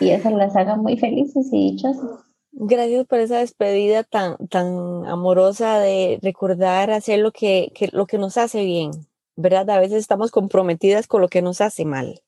y 0.00 0.10
esas 0.10 0.32
las 0.32 0.56
hagan 0.56 0.80
muy 0.80 0.96
felices 0.96 1.52
y 1.52 1.72
dichosas. 1.72 2.26
Gracias 2.58 3.06
por 3.06 3.18
esa 3.18 3.40
despedida 3.40 4.02
tan, 4.02 4.38
tan 4.48 5.04
amorosa 5.04 5.78
de 5.78 6.18
recordar 6.22 6.90
hacer 6.90 7.18
lo 7.18 7.30
que, 7.30 7.70
que, 7.74 7.90
lo 7.92 8.06
que 8.06 8.16
nos 8.16 8.38
hace 8.38 8.64
bien, 8.64 8.92
¿verdad? 9.36 9.68
A 9.68 9.78
veces 9.78 9.98
estamos 9.98 10.30
comprometidas 10.30 11.06
con 11.06 11.20
lo 11.20 11.28
que 11.28 11.42
nos 11.42 11.60
hace 11.60 11.84
mal. 11.84 12.22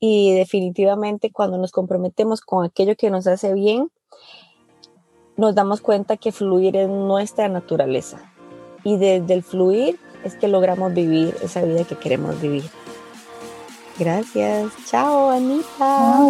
Y 0.00 0.34
definitivamente 0.34 1.30
cuando 1.32 1.58
nos 1.58 1.72
comprometemos 1.72 2.40
con 2.40 2.64
aquello 2.64 2.96
que 2.96 3.10
nos 3.10 3.26
hace 3.26 3.54
bien, 3.54 3.90
nos 5.36 5.54
damos 5.54 5.80
cuenta 5.80 6.16
que 6.16 6.32
fluir 6.32 6.76
es 6.76 6.88
nuestra 6.88 7.48
naturaleza. 7.48 8.32
Y 8.84 8.96
desde 8.96 9.34
el 9.34 9.42
fluir 9.42 9.98
es 10.24 10.36
que 10.36 10.48
logramos 10.48 10.92
vivir 10.92 11.34
esa 11.42 11.62
vida 11.62 11.84
que 11.84 11.96
queremos 11.96 12.40
vivir. 12.40 12.64
Gracias. 13.98 14.72
Chao, 14.86 15.30
Anita. 15.30 16.20